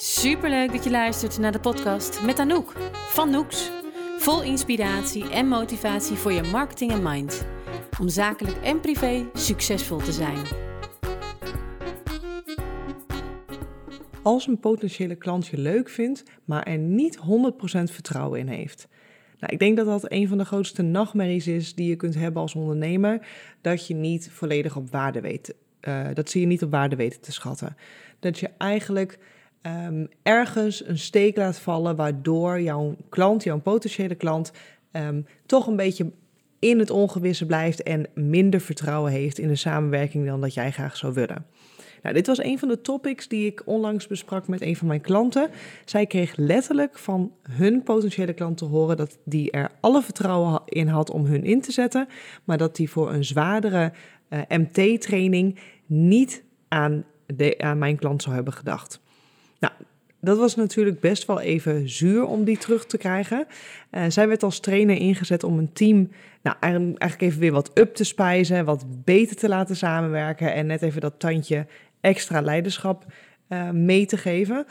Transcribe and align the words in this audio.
Superleuk 0.00 0.72
dat 0.72 0.84
je 0.84 0.90
luistert 0.90 1.38
naar 1.38 1.52
de 1.52 1.60
podcast 1.60 2.22
met 2.22 2.38
Anouk 2.38 2.72
van 2.92 3.30
Noeks. 3.30 3.70
Vol 4.18 4.42
inspiratie 4.42 5.30
en 5.30 5.48
motivatie 5.48 6.16
voor 6.16 6.32
je 6.32 6.42
marketing 6.42 6.90
en 6.90 7.02
mind. 7.02 7.46
Om 8.00 8.08
zakelijk 8.08 8.56
en 8.56 8.80
privé 8.80 9.28
succesvol 9.34 9.98
te 9.98 10.12
zijn. 10.12 10.38
Als 14.22 14.46
een 14.46 14.58
potentiële 14.58 15.14
klant 15.14 15.46
je 15.46 15.58
leuk 15.58 15.88
vindt, 15.88 16.22
maar 16.44 16.62
er 16.62 16.78
niet 16.78 17.18
100% 17.18 17.20
vertrouwen 17.84 18.38
in 18.38 18.48
heeft. 18.48 18.88
Nou, 19.38 19.52
ik 19.52 19.58
denk 19.58 19.76
dat 19.76 19.86
dat 19.86 20.12
een 20.12 20.28
van 20.28 20.38
de 20.38 20.44
grootste 20.44 20.82
nachtmerries 20.82 21.46
is 21.46 21.74
die 21.74 21.88
je 21.88 21.96
kunt 21.96 22.14
hebben 22.14 22.42
als 22.42 22.54
ondernemer. 22.54 23.26
Dat 23.60 23.86
je 23.86 23.94
niet 23.94 24.30
volledig 24.30 24.76
op 24.76 24.90
waarde 24.90 25.20
weet. 25.20 25.54
Uh, 25.80 26.06
dat 26.14 26.30
zie 26.30 26.40
je 26.40 26.46
niet 26.46 26.62
op 26.62 26.70
waarde 26.70 26.96
weten 26.96 27.20
te 27.20 27.32
schatten. 27.32 27.76
Dat 28.18 28.38
je 28.38 28.50
eigenlijk 28.58 29.18
um, 29.68 30.08
ergens 30.22 30.86
een 30.86 30.98
steek 30.98 31.36
laat 31.36 31.58
vallen, 31.58 31.96
waardoor 31.96 32.60
jouw 32.60 32.96
klant, 33.08 33.42
jouw 33.42 33.60
potentiële 33.60 34.14
klant, 34.14 34.52
um, 34.92 35.26
toch 35.46 35.66
een 35.66 35.76
beetje 35.76 36.12
in 36.58 36.78
het 36.78 36.90
ongewisse 36.90 37.46
blijft 37.46 37.82
en 37.82 38.06
minder 38.14 38.60
vertrouwen 38.60 39.12
heeft 39.12 39.38
in 39.38 39.48
de 39.48 39.56
samenwerking 39.56 40.26
dan 40.26 40.40
dat 40.40 40.54
jij 40.54 40.70
graag 40.72 40.96
zou 40.96 41.12
willen. 41.12 41.46
Nou, 42.02 42.14
dit 42.14 42.26
was 42.26 42.42
een 42.42 42.58
van 42.58 42.68
de 42.68 42.80
topics 42.80 43.28
die 43.28 43.46
ik 43.46 43.62
onlangs 43.64 44.06
besprak 44.06 44.48
met 44.48 44.62
een 44.62 44.76
van 44.76 44.88
mijn 44.88 45.00
klanten. 45.00 45.50
Zij 45.84 46.06
kreeg 46.06 46.36
letterlijk 46.36 46.98
van 46.98 47.32
hun 47.50 47.82
potentiële 47.82 48.32
klant 48.32 48.56
te 48.56 48.64
horen 48.64 48.96
dat 48.96 49.18
die 49.24 49.50
er 49.50 49.70
alle 49.80 50.02
vertrouwen 50.02 50.62
in 50.64 50.88
had 50.88 51.10
om 51.10 51.24
hun 51.24 51.44
in 51.44 51.60
te 51.60 51.72
zetten, 51.72 52.08
maar 52.44 52.58
dat 52.58 52.76
die 52.76 52.90
voor 52.90 53.12
een 53.12 53.24
zwaardere 53.24 53.92
eh, 54.28 54.40
MT-training 54.48 55.58
niet 55.86 56.44
aan, 56.68 57.04
de, 57.26 57.58
aan 57.58 57.78
mijn 57.78 57.96
klant 57.96 58.22
zou 58.22 58.34
hebben 58.34 58.52
gedacht. 58.52 59.00
Nou, 59.58 59.72
dat 60.20 60.38
was 60.38 60.54
natuurlijk 60.54 61.00
best 61.00 61.26
wel 61.26 61.40
even 61.40 61.88
zuur 61.88 62.24
om 62.24 62.44
die 62.44 62.58
terug 62.58 62.86
te 62.86 62.98
krijgen. 62.98 63.46
Uh, 63.90 64.04
zij 64.08 64.28
werd 64.28 64.42
als 64.42 64.60
trainer 64.60 64.96
ingezet 64.96 65.44
om 65.44 65.58
een 65.58 65.72
team 65.72 66.10
nou, 66.42 66.56
eigenlijk 66.60 67.20
even 67.20 67.40
weer 67.40 67.52
wat 67.52 67.70
up 67.74 67.94
te 67.94 68.04
spijzen, 68.04 68.64
wat 68.64 68.84
beter 69.04 69.36
te 69.36 69.48
laten 69.48 69.76
samenwerken 69.76 70.54
en 70.54 70.66
net 70.66 70.82
even 70.82 71.00
dat 71.00 71.18
tandje 71.18 71.66
extra 72.00 72.40
leiderschap 72.40 73.04
uh, 73.48 73.70
mee 73.70 74.06
te 74.06 74.16
geven. 74.16 74.66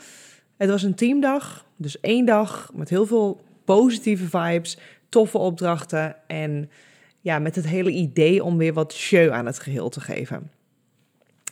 Het 0.56 0.70
was 0.70 0.82
een 0.82 0.94
teamdag, 0.94 1.66
dus 1.76 2.00
één 2.00 2.26
dag 2.26 2.70
met 2.74 2.88
heel 2.88 3.06
veel 3.06 3.40
positieve 3.64 4.28
vibes, 4.28 4.78
toffe 5.08 5.38
opdrachten 5.38 6.16
en 6.26 6.70
ja, 7.20 7.38
met 7.38 7.54
het 7.54 7.66
hele 7.66 7.90
idee 7.90 8.44
om 8.44 8.56
weer 8.56 8.72
wat 8.72 8.92
show 8.92 9.30
aan 9.30 9.46
het 9.46 9.58
geheel 9.58 9.88
te 9.88 10.00
geven. 10.00 10.50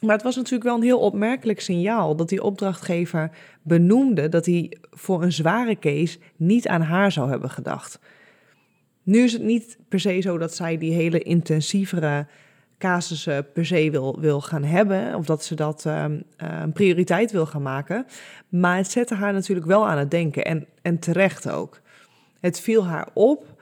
Maar 0.01 0.15
het 0.15 0.23
was 0.23 0.37
natuurlijk 0.37 0.65
wel 0.65 0.77
een 0.77 0.83
heel 0.83 1.01
opmerkelijk 1.01 1.61
signaal 1.61 2.17
dat 2.17 2.29
die 2.29 2.43
opdrachtgever 2.43 3.31
benoemde 3.63 4.29
dat 4.29 4.47
hij 4.47 4.77
voor 4.91 5.23
een 5.23 5.33
zware 5.33 5.79
case 5.79 6.19
niet 6.37 6.69
aan 6.69 6.81
haar 6.81 7.13
zou 7.13 7.31
hebben 7.31 7.51
gedacht. 7.51 7.99
Nu 9.03 9.23
is 9.23 9.33
het 9.33 9.43
niet 9.43 9.79
per 9.89 10.01
se 10.01 10.21
zo 10.21 10.39
dat 10.39 10.55
zij 10.55 10.79
die 10.79 10.93
hele 10.93 11.19
intensievere 11.19 12.27
casussen 12.79 13.53
per 13.53 13.67
se 13.67 13.91
wil, 13.91 14.21
wil 14.21 14.41
gaan 14.41 14.65
hebben, 14.65 15.15
of 15.15 15.27
dat 15.27 15.45
ze 15.45 15.55
dat 15.55 15.85
um, 15.85 16.23
een 16.37 16.73
prioriteit 16.73 17.33
wil 17.33 17.47
gaan 17.47 17.63
maken. 17.63 18.07
Maar 18.49 18.77
het 18.77 18.91
zette 18.91 19.15
haar 19.15 19.33
natuurlijk 19.33 19.67
wel 19.67 19.89
aan 19.89 19.99
het 19.99 20.11
denken 20.11 20.45
en, 20.45 20.67
en 20.83 20.99
terecht 20.99 21.51
ook. 21.51 21.81
Het 22.41 22.61
viel 22.61 22.87
haar 22.87 23.09
op 23.15 23.55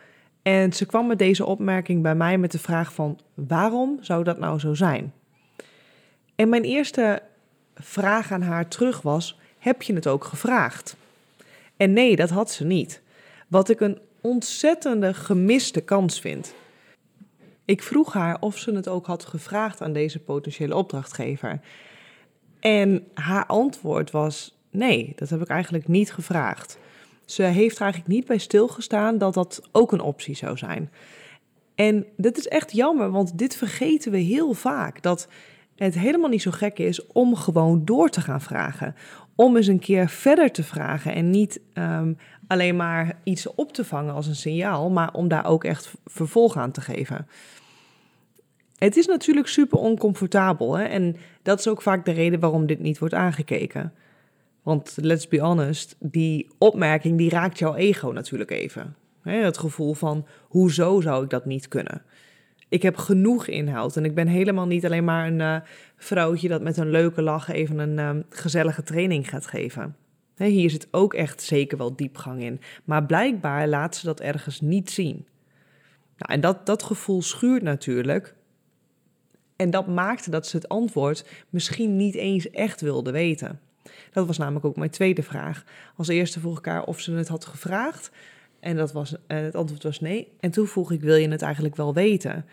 en 0.43 0.73
ze 0.73 0.87
kwam 0.87 1.07
met 1.07 1.19
deze 1.19 1.47
opmerking 1.47 2.03
bij 2.03 2.15
mij 2.15 2.39
met 2.39 2.53
de 2.53 2.59
vraag 2.59 2.93
van 2.93 3.19
waarom 3.35 3.99
zou 4.01 4.25
dat 4.25 4.39
nou 4.39 4.59
zo 4.59 4.75
zijn? 4.75 5.13
En 6.37 6.49
mijn 6.49 6.63
eerste 6.63 7.23
vraag 7.75 8.33
aan 8.33 8.43
haar 8.43 8.69
terug 8.69 9.03
was: 9.03 9.39
Heb 9.59 9.83
je 9.83 9.95
het 9.95 10.07
ook 10.07 10.25
gevraagd? 10.25 10.97
En 11.77 11.93
nee, 11.93 12.17
dat 12.17 12.31
had 12.31 12.51
ze 12.51 12.65
niet. 12.65 13.03
Wat 13.49 13.69
ik 13.69 13.81
een 13.81 13.99
ontzettende 14.21 15.15
gemiste 15.15 15.81
kans 15.81 16.21
vind. 16.21 16.55
Ik 17.65 17.83
vroeg 17.83 18.13
haar 18.13 18.41
of 18.41 18.59
ze 18.59 18.75
het 18.75 18.89
ook 18.89 19.07
had 19.07 19.25
gevraagd 19.25 19.81
aan 19.81 19.93
deze 19.93 20.19
potentiële 20.19 20.77
opdrachtgever. 20.77 21.61
En 22.61 23.07
haar 23.15 23.47
antwoord 23.47 24.11
was: 24.11 24.59
Nee, 24.71 25.13
dat 25.17 25.29
heb 25.29 25.41
ik 25.41 25.49
eigenlijk 25.49 25.89
niet 25.89 26.13
gevraagd. 26.13 26.79
Ze 27.25 27.43
heeft 27.43 27.77
er 27.77 27.83
eigenlijk 27.83 28.13
niet 28.13 28.27
bij 28.27 28.39
stilgestaan 28.39 29.19
dat 29.19 29.35
dat 29.35 29.63
ook 29.73 29.93
een 29.93 30.01
optie 30.01 30.37
zou 30.37 30.57
zijn. 30.57 30.91
En 31.75 32.07
dit 32.17 32.39
is 32.39 32.49
echt 32.49 32.73
jammer, 32.73 33.11
want 33.11 33.39
dit 33.39 33.57
vergeten 33.57 34.13
we 34.13 34.19
heel 34.19 34.53
vaak. 34.53 35.03
Dat 35.03 35.29
het 35.77 35.95
helemaal 35.95 36.31
niet 36.31 36.43
zo 36.43 36.51
gek 36.51 36.79
is 36.79 37.07
om 37.07 37.37
gewoon 37.37 37.85
door 37.85 38.11
te 38.11 38.21
gaan 38.21 38.41
vragen. 38.41 38.95
Om 39.35 39.57
eens 39.57 39.67
een 39.67 39.79
keer 39.79 40.09
verder 40.09 40.51
te 40.51 40.63
vragen 40.63 41.15
en 41.15 41.31
niet 41.31 41.61
um, 41.75 42.17
alleen 42.47 42.77
maar 42.77 43.19
iets 43.25 43.55
op 43.55 43.73
te 43.73 43.85
vangen 43.85 44.15
als 44.15 44.27
een 44.27 44.37
signaal, 44.37 44.91
maar 44.91 45.13
om 45.13 45.29
daar 45.29 45.47
ook 45.47 45.65
echt 45.65 45.95
vervolg 46.05 46.57
aan 46.57 46.71
te 46.71 46.81
geven. 46.81 47.29
Het 48.79 48.97
is 48.97 49.07
natuurlijk 49.07 49.47
super 49.47 49.79
oncomfortabel 49.79 50.77
hè? 50.77 50.85
en 50.85 51.17
dat 51.43 51.59
is 51.59 51.69
ook 51.69 51.83
vaak 51.83 52.05
de 52.05 52.13
reden 52.13 52.41
waarom 52.41 52.67
dit 52.67 52.79
niet 52.79 52.99
wordt 52.99 53.15
aangekeken. 53.15 53.93
Want 54.63 54.97
let's 55.01 55.29
be 55.29 55.41
honest, 55.41 55.97
die 55.99 56.49
opmerking 56.59 57.19
die 57.19 57.31
raakt 57.31 57.59
jouw 57.59 57.75
ego 57.75 58.11
natuurlijk 58.11 58.51
even. 58.51 58.97
Hè? 59.23 59.37
Het 59.37 59.59
gevoel 59.59 59.95
van, 59.95 60.27
hoezo 60.49 61.01
zou 61.01 61.25
ik 61.25 61.31
dat 61.31 61.45
niet 61.45 61.69
kunnen? 61.69 62.03
Ik 62.75 62.83
heb 62.83 62.97
genoeg 62.97 63.47
inhoud. 63.47 63.97
En 63.97 64.05
ik 64.05 64.15
ben 64.15 64.27
helemaal 64.27 64.67
niet 64.67 64.85
alleen 64.85 65.05
maar 65.05 65.27
een 65.27 65.41
uh, 65.41 65.57
vrouwtje 65.97 66.49
dat 66.49 66.63
met 66.63 66.77
een 66.77 66.91
leuke 66.91 67.23
lach 67.23 67.49
even 67.49 67.79
een 67.79 68.17
uh, 68.17 68.23
gezellige 68.29 68.83
training 68.83 69.29
gaat 69.29 69.47
geven. 69.47 69.97
hier 70.37 70.71
zit 70.71 70.89
ook 70.91 71.15
echt 71.15 71.43
zeker 71.43 71.79
wel 71.79 71.97
diepgang 71.97 72.43
in. 72.43 72.61
Maar 72.85 73.05
blijkbaar 73.05 73.69
laat 73.69 73.97
ze 73.97 74.07
dat 74.07 74.21
ergens 74.21 74.61
niet 74.61 74.91
zien. 74.91 75.27
Nou, 76.17 76.33
en 76.33 76.41
dat, 76.41 76.67
dat 76.67 76.83
gevoel 76.83 77.23
schuurt 77.23 77.63
natuurlijk. 77.63 78.35
En 79.57 79.71
dat 79.71 79.87
maakte 79.87 80.31
dat 80.31 80.47
ze 80.47 80.57
het 80.57 80.69
antwoord 80.69 81.27
misschien 81.51 81.97
niet 81.97 82.15
eens 82.15 82.51
echt 82.51 82.81
wilde 82.81 83.11
weten. 83.11 83.61
Dat 84.13 84.27
was 84.27 84.39
namelijk 84.39 84.65
ook 84.65 84.77
mijn 84.77 84.91
tweede 84.91 85.23
vraag. 85.23 85.65
Als 85.97 86.09
eerste 86.09 86.41
vroeg 86.41 86.59
ik 86.59 86.65
haar 86.65 86.85
of 86.85 87.01
ze 87.01 87.13
het 87.13 87.29
had 87.29 87.45
gevraagd. 87.45 88.11
En 88.65 88.77
dat 88.77 88.93
was, 88.93 89.15
het 89.27 89.55
antwoord 89.55 89.83
was 89.83 90.01
nee. 90.01 90.29
En 90.41 90.51
toen 90.51 90.67
vroeg 90.67 90.93
ik, 90.93 91.01
wil 91.01 91.17
je 91.17 91.29
het 91.29 91.43
eigenlijk 91.43 91.77
wel 91.77 91.95
weten? 91.95 92.45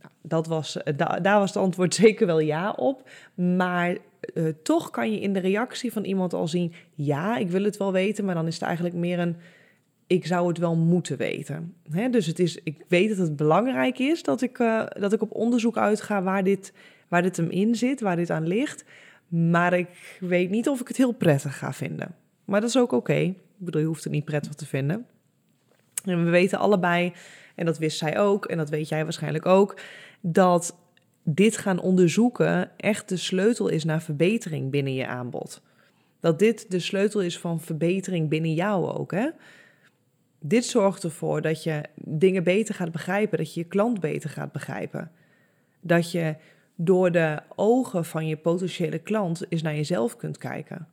Nou, 0.00 0.12
dat 0.22 0.46
was, 0.46 0.76
uh, 0.76 0.82
daar 1.22 1.38
was 1.38 1.54
het 1.54 1.62
antwoord 1.62 1.94
zeker 2.04 2.26
wel 2.26 2.40
ja 2.40 2.70
op. 2.70 3.10
Maar 3.34 3.96
uh, 4.34 4.48
toch 4.62 4.90
kan 4.90 5.12
je 5.12 5.20
in 5.20 5.32
de 5.32 5.40
reactie 5.40 5.92
van 5.92 6.04
iemand 6.04 6.34
al 6.34 6.48
zien... 6.48 6.72
ja, 6.94 7.36
ik 7.36 7.50
wil 7.50 7.64
het 7.64 7.76
wel 7.76 7.92
weten, 7.92 8.24
maar 8.24 8.34
dan 8.34 8.46
is 8.46 8.54
het 8.54 8.62
eigenlijk 8.62 8.94
meer 8.94 9.18
een... 9.18 9.36
ik 10.06 10.26
zou 10.26 10.48
het 10.48 10.58
wel 10.58 10.76
moeten 10.76 11.16
weten. 11.16 11.74
Hè? 11.90 12.10
Dus 12.10 12.26
het 12.26 12.38
is, 12.38 12.58
ik 12.62 12.84
weet 12.88 13.08
dat 13.08 13.18
het 13.18 13.36
belangrijk 13.36 13.98
is 13.98 14.22
dat 14.22 14.42
ik, 14.42 14.58
dat 14.98 15.12
ik 15.12 15.22
op 15.22 15.32
onderzoek 15.32 15.76
uitga... 15.76 16.22
Waar 16.22 16.44
dit, 16.44 16.72
waar 17.08 17.22
dit 17.22 17.36
hem 17.36 17.50
in 17.50 17.74
zit, 17.74 18.00
waar 18.00 18.16
dit 18.16 18.30
aan 18.30 18.46
ligt... 18.46 18.84
Maar 19.28 19.72
ik 19.72 20.16
weet 20.20 20.50
niet 20.50 20.68
of 20.68 20.80
ik 20.80 20.88
het 20.88 20.96
heel 20.96 21.12
prettig 21.12 21.58
ga 21.58 21.72
vinden. 21.72 22.14
Maar 22.44 22.60
dat 22.60 22.68
is 22.68 22.78
ook 22.78 22.92
oké. 22.92 23.34
Ik 23.62 23.68
bedoel, 23.68 23.82
je 23.82 23.88
hoeft 23.88 24.04
het 24.04 24.12
niet 24.12 24.24
prettig 24.24 24.54
te 24.54 24.66
vinden. 24.66 25.06
En 26.04 26.24
we 26.24 26.30
weten 26.30 26.58
allebei, 26.58 27.12
en 27.54 27.66
dat 27.66 27.78
wist 27.78 27.98
zij 27.98 28.18
ook, 28.18 28.44
en 28.44 28.56
dat 28.56 28.70
weet 28.70 28.88
jij 28.88 29.04
waarschijnlijk 29.04 29.46
ook, 29.46 29.80
dat 30.20 30.76
dit 31.22 31.56
gaan 31.56 31.80
onderzoeken 31.80 32.70
echt 32.76 33.08
de 33.08 33.16
sleutel 33.16 33.68
is 33.68 33.84
naar 33.84 34.02
verbetering 34.02 34.70
binnen 34.70 34.94
je 34.94 35.06
aanbod. 35.06 35.62
Dat 36.20 36.38
dit 36.38 36.70
de 36.70 36.78
sleutel 36.78 37.20
is 37.20 37.38
van 37.38 37.60
verbetering 37.60 38.28
binnen 38.28 38.54
jou 38.54 38.90
ook. 38.90 39.10
Hè? 39.10 39.28
Dit 40.38 40.64
zorgt 40.64 41.04
ervoor 41.04 41.42
dat 41.42 41.62
je 41.62 41.82
dingen 41.94 42.44
beter 42.44 42.74
gaat 42.74 42.92
begrijpen, 42.92 43.38
dat 43.38 43.54
je 43.54 43.60
je 43.60 43.66
klant 43.66 44.00
beter 44.00 44.30
gaat 44.30 44.52
begrijpen. 44.52 45.10
Dat 45.80 46.12
je 46.12 46.36
door 46.74 47.12
de 47.12 47.40
ogen 47.56 48.04
van 48.04 48.26
je 48.26 48.36
potentiële 48.36 48.98
klant 48.98 49.44
eens 49.48 49.62
naar 49.62 49.76
jezelf 49.76 50.16
kunt 50.16 50.38
kijken. 50.38 50.88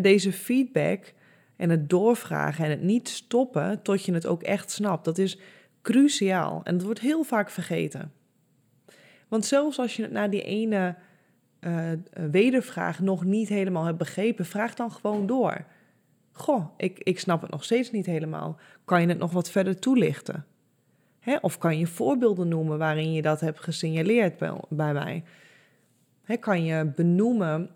Deze 0.00 0.32
feedback 0.32 1.16
en 1.58 1.70
het 1.70 1.90
doorvragen 1.90 2.64
en 2.64 2.70
het 2.70 2.82
niet 2.82 3.08
stoppen 3.08 3.82
tot 3.82 4.04
je 4.04 4.12
het 4.12 4.26
ook 4.26 4.42
echt 4.42 4.70
snapt, 4.70 5.04
dat 5.04 5.18
is 5.18 5.38
cruciaal. 5.82 6.60
En 6.64 6.76
dat 6.76 6.84
wordt 6.84 7.00
heel 7.00 7.24
vaak 7.24 7.50
vergeten. 7.50 8.12
Want 9.28 9.44
zelfs 9.44 9.78
als 9.78 9.96
je 9.96 10.02
het 10.02 10.10
na 10.10 10.28
die 10.28 10.42
ene 10.42 10.96
uh, 11.60 11.88
wedervraag 12.30 13.00
nog 13.00 13.24
niet 13.24 13.48
helemaal 13.48 13.84
hebt 13.84 13.98
begrepen, 13.98 14.44
vraag 14.46 14.74
dan 14.74 14.92
gewoon 14.92 15.26
door. 15.26 15.64
Goh, 16.32 16.66
ik, 16.76 16.98
ik 16.98 17.20
snap 17.20 17.40
het 17.40 17.50
nog 17.50 17.64
steeds 17.64 17.90
niet 17.90 18.06
helemaal. 18.06 18.58
Kan 18.84 19.00
je 19.00 19.08
het 19.08 19.18
nog 19.18 19.32
wat 19.32 19.50
verder 19.50 19.78
toelichten? 19.78 20.46
Hè? 21.20 21.36
Of 21.40 21.58
kan 21.58 21.78
je 21.78 21.86
voorbeelden 21.86 22.48
noemen 22.48 22.78
waarin 22.78 23.12
je 23.12 23.22
dat 23.22 23.40
hebt 23.40 23.60
gesignaleerd 23.60 24.38
bij, 24.38 24.52
bij 24.68 24.92
mij? 24.92 25.24
Hè, 26.22 26.36
kan 26.36 26.64
je 26.64 26.92
benoemen 26.96 27.70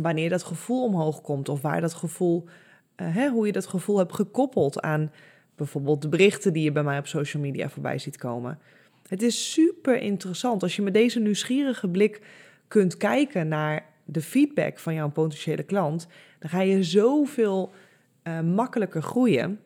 wanneer 0.00 0.28
dat 0.28 0.42
gevoel 0.42 0.84
omhoog 0.84 1.20
komt 1.20 1.48
of 1.48 1.60
waar 1.60 1.80
dat 1.80 1.94
gevoel 1.94 2.44
hè, 2.96 3.28
hoe 3.28 3.46
je 3.46 3.52
dat 3.52 3.66
gevoel 3.66 3.98
hebt 3.98 4.14
gekoppeld 4.14 4.80
aan 4.80 5.12
bijvoorbeeld 5.56 6.02
de 6.02 6.08
berichten 6.08 6.52
die 6.52 6.62
je 6.62 6.72
bij 6.72 6.82
mij 6.82 6.98
op 6.98 7.06
social 7.06 7.42
media 7.42 7.68
voorbij 7.68 7.98
ziet 7.98 8.16
komen. 8.16 8.58
Het 9.08 9.22
is 9.22 9.52
super 9.52 10.00
interessant 10.00 10.62
als 10.62 10.76
je 10.76 10.82
met 10.82 10.94
deze 10.94 11.20
nieuwsgierige 11.20 11.88
blik 11.88 12.20
kunt 12.68 12.96
kijken 12.96 13.48
naar 13.48 13.86
de 14.04 14.20
feedback 14.20 14.78
van 14.78 14.94
jouw 14.94 15.10
potentiële 15.10 15.62
klant, 15.62 16.06
dan 16.38 16.50
ga 16.50 16.60
je 16.60 16.82
zoveel 16.82 17.72
uh, 18.22 18.40
makkelijker 18.40 19.02
groeien. 19.02 19.60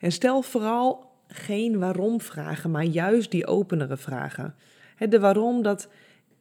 En 0.00 0.12
stel 0.12 0.42
vooral 0.42 1.10
geen 1.28 1.78
waarom-vragen, 1.78 2.70
maar 2.70 2.84
juist 2.84 3.30
die 3.30 3.46
openere 3.46 3.96
vragen. 3.96 4.54
de 5.08 5.20
waarom, 5.20 5.62
dat 5.62 5.88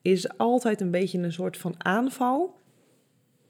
is 0.01 0.37
altijd 0.37 0.81
een 0.81 0.91
beetje 0.91 1.19
een 1.19 1.33
soort 1.33 1.57
van 1.57 1.75
aanval. 1.77 2.57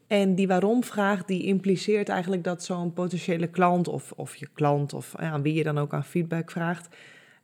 En 0.09 0.35
die 0.35 0.47
waarom-vraag, 0.47 1.25
die 1.25 1.43
impliceert 1.43 2.09
eigenlijk 2.09 2.43
dat 2.43 2.63
zo'n 2.63 2.93
potentiële 2.93 3.47
klant 3.47 3.87
of, 3.87 4.11
of 4.15 4.35
je 4.35 4.47
klant 4.53 4.93
of 4.93 5.13
ja, 5.19 5.29
aan 5.29 5.41
wie 5.41 5.53
je 5.53 5.63
dan 5.63 5.77
ook 5.77 5.93
aan 5.93 6.03
feedback 6.03 6.51
vraagt, 6.51 6.95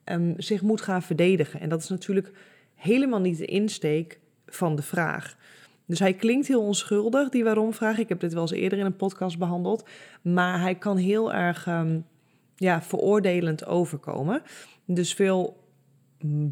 um, 0.05 0.33
zich 0.37 0.61
moet 0.61 0.81
gaan 0.81 1.01
verdedigen. 1.01 1.59
En 1.59 1.69
dat 1.69 1.81
is 1.81 1.89
natuurlijk 1.89 2.31
helemaal 2.75 3.19
niet 3.19 3.37
de 3.37 3.45
insteek 3.45 4.19
van 4.45 4.75
de 4.75 4.81
vraag. 4.81 5.37
Dus 5.85 5.99
hij 5.99 6.13
klinkt 6.13 6.47
heel 6.47 6.61
onschuldig, 6.61 7.29
die 7.29 7.43
waarom-vraag. 7.43 7.97
Ik 7.97 8.09
heb 8.09 8.19
dit 8.19 8.33
wel 8.33 8.41
eens 8.41 8.51
eerder 8.51 8.79
in 8.79 8.85
een 8.85 8.95
podcast 8.95 9.37
behandeld. 9.37 9.87
Maar 10.21 10.61
hij 10.61 10.75
kan 10.75 10.97
heel 10.97 11.33
erg 11.33 11.67
um, 11.67 12.05
ja, 12.55 12.81
veroordelend 12.81 13.65
overkomen. 13.65 14.41
Dus 14.85 15.13
veel 15.13 15.63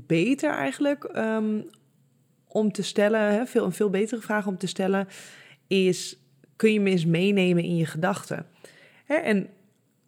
beter 0.08 0.52
eigenlijk 0.52 1.10
um, 1.16 1.66
om 2.48 2.72
te 2.72 2.84
stellen, 2.84 3.48
veel, 3.48 3.66
een 3.66 3.72
veel 3.72 3.90
betere 3.90 4.22
vraag 4.22 4.48
om 4.48 4.58
te 4.58 4.68
stellen 4.68 5.08
is: 5.74 6.20
kun 6.56 6.74
je 6.74 6.80
me 6.80 6.90
eens 6.90 7.06
meenemen 7.06 7.64
in 7.64 7.76
je 7.76 7.86
gedachten? 7.86 8.46
En 9.06 9.48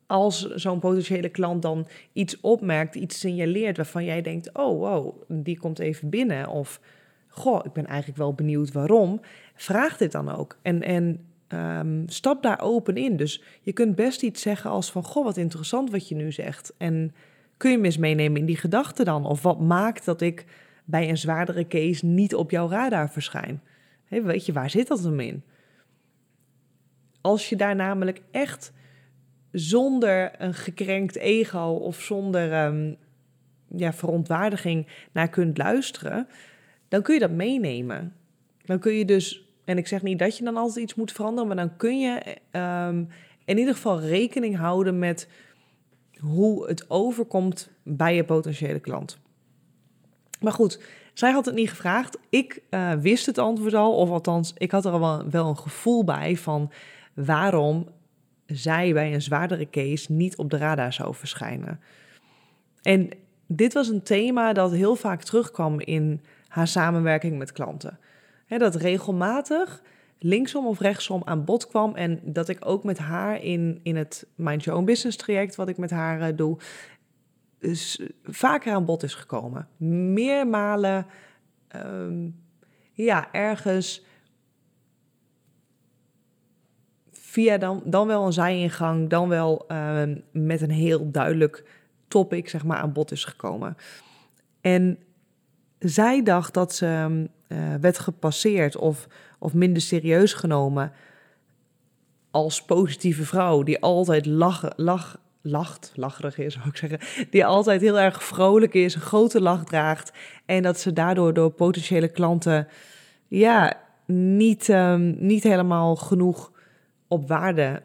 als 0.07 0.49
zo'n 0.49 0.79
potentiële 0.79 1.29
klant 1.29 1.61
dan 1.61 1.87
iets 2.13 2.41
opmerkt, 2.41 2.95
iets 2.95 3.19
signaleert 3.19 3.77
waarvan 3.77 4.05
jij 4.05 4.21
denkt: 4.21 4.53
oh 4.53 4.79
wow, 4.79 5.21
die 5.27 5.57
komt 5.57 5.79
even 5.79 6.09
binnen. 6.09 6.47
Of 6.47 6.79
goh, 7.27 7.65
ik 7.65 7.73
ben 7.73 7.85
eigenlijk 7.85 8.17
wel 8.17 8.33
benieuwd 8.33 8.71
waarom. 8.71 9.21
Vraag 9.55 9.97
dit 9.97 10.11
dan 10.11 10.29
ook. 10.35 10.57
En, 10.61 10.81
en 10.81 11.25
um, 11.47 12.03
stap 12.05 12.43
daar 12.43 12.61
open 12.61 12.95
in. 12.95 13.17
Dus 13.17 13.43
je 13.61 13.73
kunt 13.73 13.95
best 13.95 14.23
iets 14.23 14.41
zeggen 14.41 14.69
als 14.69 14.91
van: 14.91 15.03
goh, 15.03 15.23
wat 15.23 15.37
interessant 15.37 15.91
wat 15.91 16.07
je 16.07 16.15
nu 16.15 16.31
zegt. 16.31 16.73
En 16.77 17.13
kun 17.57 17.71
je 17.71 17.77
me 17.77 17.85
eens 17.85 17.97
meenemen 17.97 18.39
in 18.39 18.45
die 18.45 18.57
gedachten 18.57 19.05
dan? 19.05 19.25
Of 19.25 19.41
wat 19.41 19.59
maakt 19.59 20.05
dat 20.05 20.21
ik 20.21 20.45
bij 20.85 21.09
een 21.09 21.17
zwaardere 21.17 21.67
case 21.67 22.05
niet 22.05 22.35
op 22.35 22.51
jouw 22.51 22.69
radar 22.69 23.09
verschijn? 23.09 23.61
weet 24.07 24.45
je, 24.45 24.53
waar 24.53 24.69
zit 24.69 24.87
dat 24.87 25.03
hem 25.03 25.19
in? 25.19 25.43
Als 27.25 27.49
je 27.49 27.55
daar 27.55 27.75
namelijk 27.75 28.21
echt 28.31 28.73
zonder 29.51 30.41
een 30.41 30.53
gekrenkt 30.53 31.15
ego 31.15 31.79
of 31.81 32.01
zonder 32.01 32.65
um, 32.65 32.95
ja, 33.75 33.93
verontwaardiging 33.93 34.87
naar 35.11 35.29
kunt 35.29 35.57
luisteren, 35.57 36.27
dan 36.87 37.01
kun 37.01 37.13
je 37.13 37.19
dat 37.19 37.31
meenemen. 37.31 38.15
Dan 38.65 38.79
kun 38.79 38.93
je 38.93 39.05
dus, 39.05 39.47
en 39.63 39.77
ik 39.77 39.87
zeg 39.87 40.01
niet 40.01 40.19
dat 40.19 40.37
je 40.37 40.43
dan 40.43 40.57
altijd 40.57 40.83
iets 40.83 40.95
moet 40.95 41.11
veranderen, 41.11 41.47
maar 41.47 41.67
dan 41.67 41.77
kun 41.77 41.99
je 41.99 42.37
um, 42.87 43.07
in 43.45 43.57
ieder 43.57 43.73
geval 43.73 43.99
rekening 43.99 44.57
houden 44.57 44.99
met 44.99 45.29
hoe 46.19 46.67
het 46.67 46.89
overkomt 46.89 47.69
bij 47.83 48.15
je 48.15 48.23
potentiële 48.23 48.79
klant. 48.79 49.17
Maar 50.39 50.53
goed, 50.53 50.83
zij 51.13 51.31
had 51.31 51.45
het 51.45 51.55
niet 51.55 51.69
gevraagd. 51.69 52.17
Ik 52.29 52.61
uh, 52.69 52.93
wist 52.93 53.25
het 53.25 53.37
antwoord 53.37 53.73
al, 53.73 53.95
of 53.95 54.09
althans, 54.09 54.53
ik 54.57 54.71
had 54.71 54.85
er 54.85 54.91
al 54.91 54.99
wel, 54.99 55.29
wel 55.29 55.47
een 55.47 55.57
gevoel 55.57 56.03
bij 56.03 56.37
van 56.37 56.71
waarom 57.15 57.89
zij 58.45 58.93
bij 58.93 59.13
een 59.13 59.21
zwaardere 59.21 59.69
case 59.69 60.11
niet 60.11 60.37
op 60.37 60.49
de 60.49 60.57
radar 60.57 60.93
zou 60.93 61.15
verschijnen. 61.15 61.79
En 62.81 63.09
dit 63.47 63.73
was 63.73 63.87
een 63.87 64.03
thema 64.03 64.53
dat 64.53 64.71
heel 64.71 64.95
vaak 64.95 65.23
terugkwam 65.23 65.79
in 65.79 66.21
haar 66.47 66.67
samenwerking 66.67 67.37
met 67.37 67.51
klanten. 67.51 67.99
dat 68.47 68.75
regelmatig 68.75 69.81
linksom 70.19 70.67
of 70.67 70.79
rechtsom 70.79 71.21
aan 71.25 71.45
bod 71.45 71.67
kwam 71.67 71.95
en 71.95 72.19
dat 72.23 72.49
ik 72.49 72.57
ook 72.65 72.83
met 72.83 72.97
haar 72.97 73.43
in, 73.43 73.79
in 73.83 73.95
het 73.95 74.27
Mind 74.35 74.63
Your 74.63 74.79
Own 74.79 74.87
Business 74.87 75.17
traject, 75.17 75.55
wat 75.55 75.69
ik 75.69 75.77
met 75.77 75.89
haar 75.89 76.19
uh, 76.21 76.37
doe, 76.37 76.57
dus 77.59 78.01
vaker 78.23 78.73
aan 78.73 78.85
bod 78.85 79.03
is 79.03 79.13
gekomen. 79.13 79.67
Meermalen, 80.13 81.05
um, 81.75 82.43
ja, 82.93 83.31
ergens 83.31 84.05
via 87.35 87.57
dan, 87.57 87.81
dan 87.85 88.07
wel 88.07 88.25
een 88.25 88.33
zijingang, 88.33 89.09
dan 89.09 89.29
wel 89.29 89.65
ehm, 89.67 90.15
met 90.31 90.61
een 90.61 90.71
heel 90.71 91.11
duidelijk 91.11 91.63
topic 92.07 92.49
zeg 92.49 92.63
maar, 92.63 92.77
aan 92.77 92.93
bod 92.93 93.11
is 93.11 93.23
gekomen. 93.23 93.77
En 94.61 94.97
zij 95.79 96.23
dacht 96.23 96.53
dat 96.53 96.75
ze 96.75 97.27
uh, 97.47 97.57
werd 97.81 97.99
gepasseerd 97.99 98.77
of, 98.77 99.07
of 99.39 99.53
minder 99.53 99.81
serieus 99.81 100.33
genomen 100.33 100.91
als 102.31 102.63
positieve 102.63 103.25
vrouw 103.25 103.63
die 103.63 103.81
altijd 103.81 104.25
lach, 104.25 104.63
lach, 104.75 105.17
lacht, 105.41 105.91
lacherig 105.95 106.37
is 106.37 106.53
zou 106.53 106.67
ik 106.67 106.77
zeggen, 106.77 106.99
die 107.29 107.45
altijd 107.45 107.81
heel 107.81 107.99
erg 107.99 108.23
vrolijk 108.23 108.73
is, 108.73 108.95
een 108.95 109.01
grote 109.01 109.41
lach 109.41 109.63
draagt 109.63 110.11
en 110.45 110.63
dat 110.63 110.79
ze 110.79 110.93
daardoor 110.93 111.33
door 111.33 111.51
potentiële 111.51 112.07
klanten 112.07 112.67
ja, 113.27 113.79
niet, 114.05 114.67
um, 114.67 115.15
niet 115.19 115.43
helemaal 115.43 115.95
genoeg 115.95 116.53
op 117.15 117.27
waarde 117.27 117.81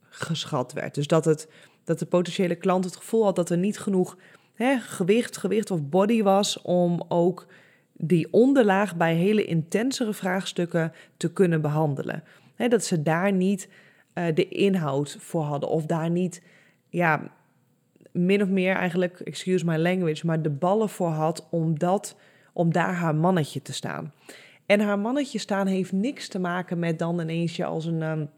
geschat 0.00 0.72
werd. 0.72 0.94
Dus 0.94 1.06
dat, 1.06 1.24
het, 1.24 1.48
dat 1.84 1.98
de 1.98 2.06
potentiële 2.06 2.54
klant 2.54 2.84
het 2.84 2.96
gevoel 2.96 3.24
had 3.24 3.36
dat 3.36 3.50
er 3.50 3.58
niet 3.58 3.78
genoeg 3.78 4.16
hè, 4.54 4.78
gewicht, 4.78 5.36
gewicht 5.36 5.70
of 5.70 5.82
body 5.82 6.22
was 6.22 6.62
om 6.62 7.04
ook 7.08 7.46
die 7.92 8.32
onderlaag 8.32 8.96
bij 8.96 9.14
hele 9.14 9.44
intensere 9.44 10.12
vraagstukken 10.12 10.92
te 11.16 11.32
kunnen 11.32 11.60
behandelen. 11.60 12.22
Hè, 12.54 12.68
dat 12.68 12.84
ze 12.84 13.02
daar 13.02 13.32
niet 13.32 13.68
uh, 14.14 14.24
de 14.34 14.48
inhoud 14.48 15.16
voor 15.20 15.42
hadden 15.42 15.68
of 15.68 15.86
daar 15.86 16.10
niet, 16.10 16.42
ja, 16.88 17.30
min 18.12 18.42
of 18.42 18.48
meer 18.48 18.74
eigenlijk, 18.74 19.20
excuse 19.20 19.64
my 19.64 19.76
language, 19.76 20.26
maar 20.26 20.42
de 20.42 20.50
ballen 20.50 20.88
voor 20.88 21.10
had 21.10 21.46
om, 21.50 21.78
dat, 21.78 22.16
om 22.52 22.72
daar 22.72 22.94
haar 22.94 23.14
mannetje 23.14 23.62
te 23.62 23.72
staan. 23.72 24.12
En 24.66 24.80
haar 24.80 24.98
mannetje 24.98 25.38
staan 25.38 25.66
heeft 25.66 25.92
niks 25.92 26.28
te 26.28 26.38
maken 26.38 26.78
met 26.78 26.98
dan 26.98 27.20
ineens 27.20 27.56
je 27.56 27.64
als 27.64 27.84
een 27.84 28.02
um, 28.02 28.28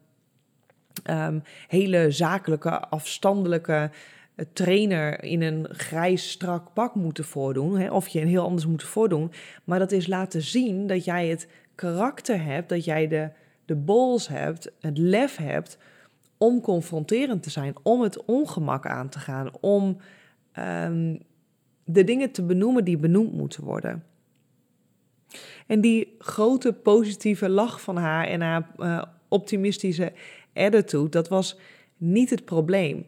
um, 1.04 1.42
hele 1.68 2.10
zakelijke, 2.10 2.80
afstandelijke 2.80 3.90
uh, 4.36 4.46
trainer 4.52 5.22
in 5.22 5.42
een 5.42 5.66
grijs 5.70 6.30
strak 6.30 6.72
pak 6.72 6.94
moeten 6.94 7.24
voordoen. 7.24 7.78
Hè, 7.78 7.90
of 7.90 8.08
je 8.08 8.20
een 8.20 8.28
heel 8.28 8.44
anders 8.44 8.66
moet 8.66 8.82
voordoen. 8.82 9.32
Maar 9.64 9.78
dat 9.78 9.92
is 9.92 10.06
laten 10.06 10.42
zien 10.42 10.86
dat 10.86 11.04
jij 11.04 11.28
het 11.28 11.48
karakter 11.74 12.42
hebt, 12.42 12.68
dat 12.68 12.84
jij 12.84 13.08
de, 13.08 13.30
de 13.64 13.76
bols 13.76 14.28
hebt, 14.28 14.72
het 14.80 14.98
lef 14.98 15.36
hebt 15.36 15.78
om 16.38 16.60
confronterend 16.60 17.42
te 17.42 17.50
zijn, 17.50 17.74
om 17.82 18.00
het 18.00 18.24
ongemak 18.24 18.86
aan 18.86 19.08
te 19.08 19.18
gaan, 19.18 19.50
om 19.60 19.96
um, 20.58 21.22
de 21.84 22.04
dingen 22.04 22.30
te 22.30 22.42
benoemen 22.42 22.84
die 22.84 22.96
benoemd 22.96 23.32
moeten 23.32 23.64
worden. 23.64 24.04
En 25.66 25.80
die 25.80 26.16
grote 26.18 26.72
positieve 26.72 27.48
lach 27.48 27.80
van 27.80 27.96
haar 27.96 28.26
en 28.26 28.40
haar 28.40 28.70
uh, 28.78 29.02
optimistische 29.28 30.12
attitude, 30.58 31.08
dat 31.08 31.28
was 31.28 31.58
niet 31.96 32.30
het 32.30 32.44
probleem. 32.44 33.06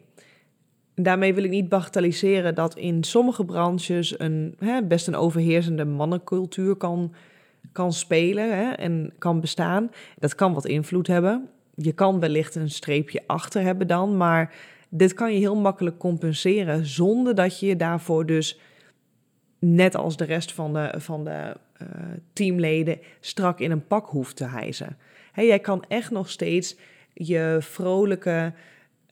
Daarmee 0.95 1.33
wil 1.33 1.43
ik 1.43 1.49
niet 1.49 1.69
bagatelliseren 1.69 2.55
dat 2.55 2.75
in 2.75 3.03
sommige 3.03 3.45
branches 3.45 4.19
een, 4.19 4.55
hè, 4.59 4.83
best 4.83 5.07
een 5.07 5.15
overheersende 5.15 5.85
mannencultuur 5.85 6.75
kan, 6.75 7.13
kan 7.71 7.93
spelen 7.93 8.57
hè, 8.57 8.71
en 8.71 9.13
kan 9.17 9.39
bestaan. 9.39 9.91
Dat 10.19 10.35
kan 10.35 10.53
wat 10.53 10.65
invloed 10.65 11.07
hebben. 11.07 11.49
Je 11.75 11.91
kan 11.91 12.19
wellicht 12.19 12.55
een 12.55 12.69
streepje 12.69 13.23
achter 13.27 13.61
hebben 13.61 13.87
dan, 13.87 14.17
maar 14.17 14.53
dit 14.89 15.13
kan 15.13 15.33
je 15.33 15.39
heel 15.39 15.55
makkelijk 15.55 15.97
compenseren 15.97 16.85
zonder 16.85 17.35
dat 17.35 17.59
je 17.59 17.75
daarvoor 17.75 18.25
dus 18.25 18.59
net 19.59 19.95
als 19.95 20.17
de 20.17 20.25
rest 20.25 20.51
van 20.51 20.73
de, 20.73 20.93
van 20.97 21.23
de 21.23 21.55
uh, 21.81 21.87
teamleden 22.33 22.99
strak 23.19 23.59
in 23.59 23.71
een 23.71 23.87
pak 23.87 24.07
hoeft 24.07 24.35
te 24.35 24.45
hijsen. 24.45 24.97
Hey, 25.31 25.45
jij 25.45 25.59
kan 25.59 25.83
echt 25.87 26.11
nog 26.11 26.29
steeds 26.29 26.75
je 27.13 27.57
vrolijke, 27.59 28.53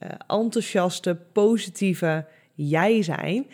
uh, 0.03 0.09
enthousiaste, 0.27 1.17
positieve 1.31 2.25
jij 2.53 3.01
zijn. 3.03 3.47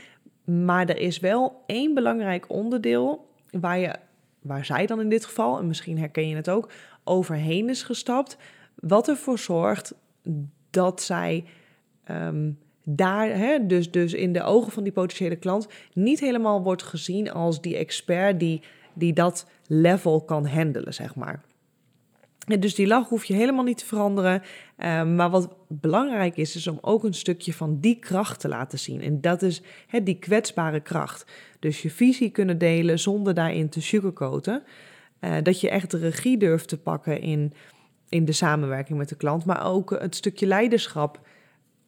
Maar 0.43 0.89
er 0.89 0.97
is 0.97 1.19
wel 1.19 1.63
één 1.65 1.93
belangrijk 1.93 2.49
onderdeel 2.49 3.27
waar, 3.51 3.79
je, 3.79 3.95
waar 4.41 4.65
zij 4.65 4.85
dan 4.85 4.99
in 4.99 5.09
dit 5.09 5.25
geval, 5.25 5.59
en 5.59 5.67
misschien 5.67 5.97
herken 5.97 6.27
je 6.27 6.35
het 6.35 6.49
ook, 6.49 6.71
overheen 7.03 7.69
is 7.69 7.83
gestapt. 7.83 8.37
Wat 8.75 9.07
ervoor 9.07 9.39
zorgt 9.39 9.95
dat 10.69 11.01
zij 11.01 11.43
um, 12.11 12.59
daar, 12.83 13.27
hè, 13.27 13.65
dus, 13.65 13.91
dus 13.91 14.13
in 14.13 14.33
de 14.33 14.43
ogen 14.43 14.71
van 14.71 14.83
die 14.83 14.91
potentiële 14.91 15.35
klant, 15.35 15.67
niet 15.93 16.19
helemaal 16.19 16.63
wordt 16.63 16.83
gezien 16.83 17.31
als 17.31 17.61
die 17.61 17.77
expert 17.77 18.39
die, 18.39 18.61
die 18.93 19.13
dat 19.13 19.49
level 19.67 20.21
kan 20.21 20.47
handelen, 20.47 20.93
zeg 20.93 21.15
maar. 21.15 21.43
Dus 22.45 22.75
die 22.75 22.87
lach 22.87 23.09
hoef 23.09 23.25
je 23.25 23.33
helemaal 23.33 23.63
niet 23.63 23.77
te 23.77 23.85
veranderen. 23.85 24.41
Uh, 24.77 25.03
maar 25.03 25.29
wat 25.29 25.55
belangrijk 25.67 26.37
is, 26.37 26.55
is 26.55 26.67
om 26.67 26.77
ook 26.81 27.03
een 27.03 27.13
stukje 27.13 27.53
van 27.53 27.79
die 27.79 27.99
kracht 27.99 28.39
te 28.39 28.47
laten 28.47 28.79
zien. 28.79 29.01
En 29.01 29.21
dat 29.21 29.41
is 29.41 29.61
die 30.03 30.19
kwetsbare 30.19 30.79
kracht. 30.79 31.25
Dus 31.59 31.81
je 31.81 31.89
visie 31.89 32.29
kunnen 32.29 32.57
delen 32.57 32.99
zonder 32.99 33.33
daarin 33.33 33.69
te 33.69 33.81
sugarcoaten. 33.81 34.63
Uh, 35.21 35.35
dat 35.43 35.61
je 35.61 35.69
echt 35.69 35.91
de 35.91 35.97
regie 35.97 36.37
durft 36.37 36.67
te 36.67 36.77
pakken 36.77 37.21
in, 37.21 37.53
in 38.09 38.25
de 38.25 38.31
samenwerking 38.31 38.97
met 38.97 39.09
de 39.09 39.15
klant, 39.15 39.45
maar 39.45 39.65
ook 39.65 39.89
het 39.89 40.15
stukje 40.15 40.45
leiderschap 40.45 41.19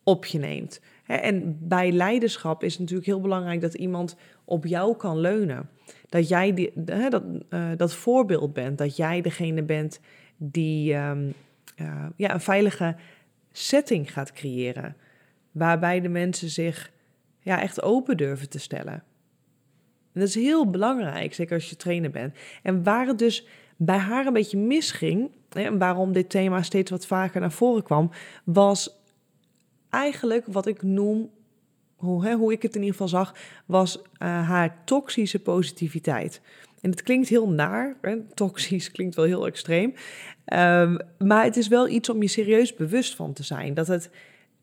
op 0.04 0.26
je 0.26 0.40
neemt. 0.40 0.82
En 1.06 1.58
bij 1.62 1.92
leiderschap 1.92 2.64
is 2.64 2.80
natuurlijk 2.80 3.08
heel 3.08 3.22
belangrijk 3.22 3.62
dat 3.62 3.74
iemand 3.74 4.16
op 4.46 4.66
jou 4.66 4.96
kan 4.96 5.20
leunen. 5.20 5.70
Dat 6.10 6.28
jij 6.28 6.54
die, 6.54 6.72
dat, 6.76 7.24
uh, 7.50 7.70
dat 7.78 7.94
voorbeeld 7.94 8.54
bent, 8.54 8.78
dat 8.78 8.96
jij 8.96 9.22
degene 9.22 9.64
bent 9.64 10.00
die 10.38 10.96
um, 10.96 11.34
uh, 11.82 12.06
ja, 12.16 12.34
een 12.34 12.42
veilige 12.42 12.96
setting 13.52 14.14
gaat 14.14 14.32
creëren. 14.32 14.96
Waarbij 15.52 16.02
de 16.02 16.10
mensen 16.10 16.50
zich 16.50 16.92
ja, 17.40 17.62
echt 17.62 17.82
open 17.82 18.18
durven 18.18 18.50
te 18.50 18.60
stellen. 18.60 19.04
En 20.14 20.24
dat 20.24 20.28
is 20.28 20.36
heel 20.36 20.70
belangrijk, 20.70 21.34
zeker 21.34 21.56
als 21.56 21.70
je 21.70 21.76
trainer 21.76 22.12
bent. 22.12 22.36
En 22.64 22.84
waar 22.84 23.08
het 23.08 23.20
dus 23.20 23.48
bij 23.76 23.98
haar 23.98 24.26
een 24.26 24.34
beetje 24.34 24.58
misging, 24.58 25.30
en 25.50 25.78
waarom 25.78 26.14
dit 26.14 26.30
thema 26.30 26.62
steeds 26.62 26.92
wat 26.92 27.06
vaker 27.06 27.42
naar 27.42 27.52
voren 27.52 27.84
kwam, 27.84 28.12
was 28.44 28.96
eigenlijk 29.90 30.46
wat 30.48 30.66
ik 30.66 30.82
noem, 30.82 31.30
hoe, 31.96 32.26
hè, 32.26 32.34
hoe 32.34 32.52
ik 32.52 32.62
het 32.62 32.76
in 32.76 32.82
ieder 32.82 32.96
geval 32.96 33.08
zag, 33.08 33.36
was 33.66 33.98
uh, 33.98 34.02
haar 34.48 34.84
toxische 34.86 35.40
positiviteit. 35.40 36.42
En 36.82 36.90
het 36.90 37.04
klinkt 37.04 37.30
heel 37.30 37.50
naar, 37.50 37.96
hè? 38.02 38.18
toxisch 38.34 38.92
klinkt 38.96 39.16
wel 39.16 39.26
heel 39.26 39.46
extreem. 39.46 39.94
Um, 40.54 41.00
maar 41.18 41.44
het 41.44 41.58
is 41.58 41.68
wel 41.68 41.88
iets 41.88 42.10
om 42.10 42.22
je 42.22 42.28
serieus 42.28 42.76
bewust 42.76 43.16
van 43.16 43.34
te 43.34 43.44
zijn. 43.44 43.74
Dat 43.74 43.88
het, 43.88 44.10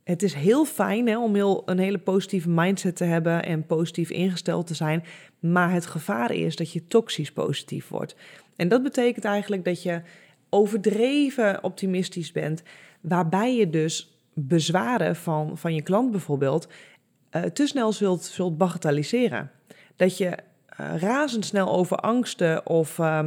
het 0.05 0.23
is 0.23 0.35
heel 0.35 0.65
fijn 0.65 1.07
hè, 1.07 1.19
om 1.19 1.35
heel, 1.35 1.63
een 1.67 1.79
hele 1.79 1.99
positieve 1.99 2.49
mindset 2.51 2.97
te 2.97 3.05
hebben 3.05 3.45
en 3.45 3.67
positief 3.67 4.11
ingesteld 4.11 4.67
te 4.67 4.75
zijn. 4.75 5.05
Maar 5.39 5.73
het 5.73 5.87
gevaar 5.87 6.33
is 6.33 6.57
dat 6.57 6.73
je 6.73 6.87
toxisch 6.87 7.33
positief 7.33 7.89
wordt. 7.89 8.17
En 8.57 8.69
dat 8.69 8.83
betekent 8.83 9.25
eigenlijk 9.25 9.65
dat 9.65 9.83
je 9.83 10.03
overdreven 10.49 11.65
optimistisch 11.65 12.33
bent, 12.33 12.63
waarbij 13.01 13.57
je 13.57 13.71
dus 13.71 14.19
bezwaren 14.35 15.17
van, 15.17 15.59
van 15.59 15.75
je 15.75 15.83
klant 15.83 16.11
bijvoorbeeld 16.11 16.69
uh, 17.31 17.43
te 17.43 17.67
snel 17.67 17.93
zult, 17.93 18.23
zult 18.23 18.59
bagatelliseren. 18.59 19.51
Dat 19.97 20.19
je 20.19 20.37
razendsnel 20.77 21.73
over 21.73 21.97
angsten 21.97 22.67
of 22.67 22.99
uh, 22.99 23.25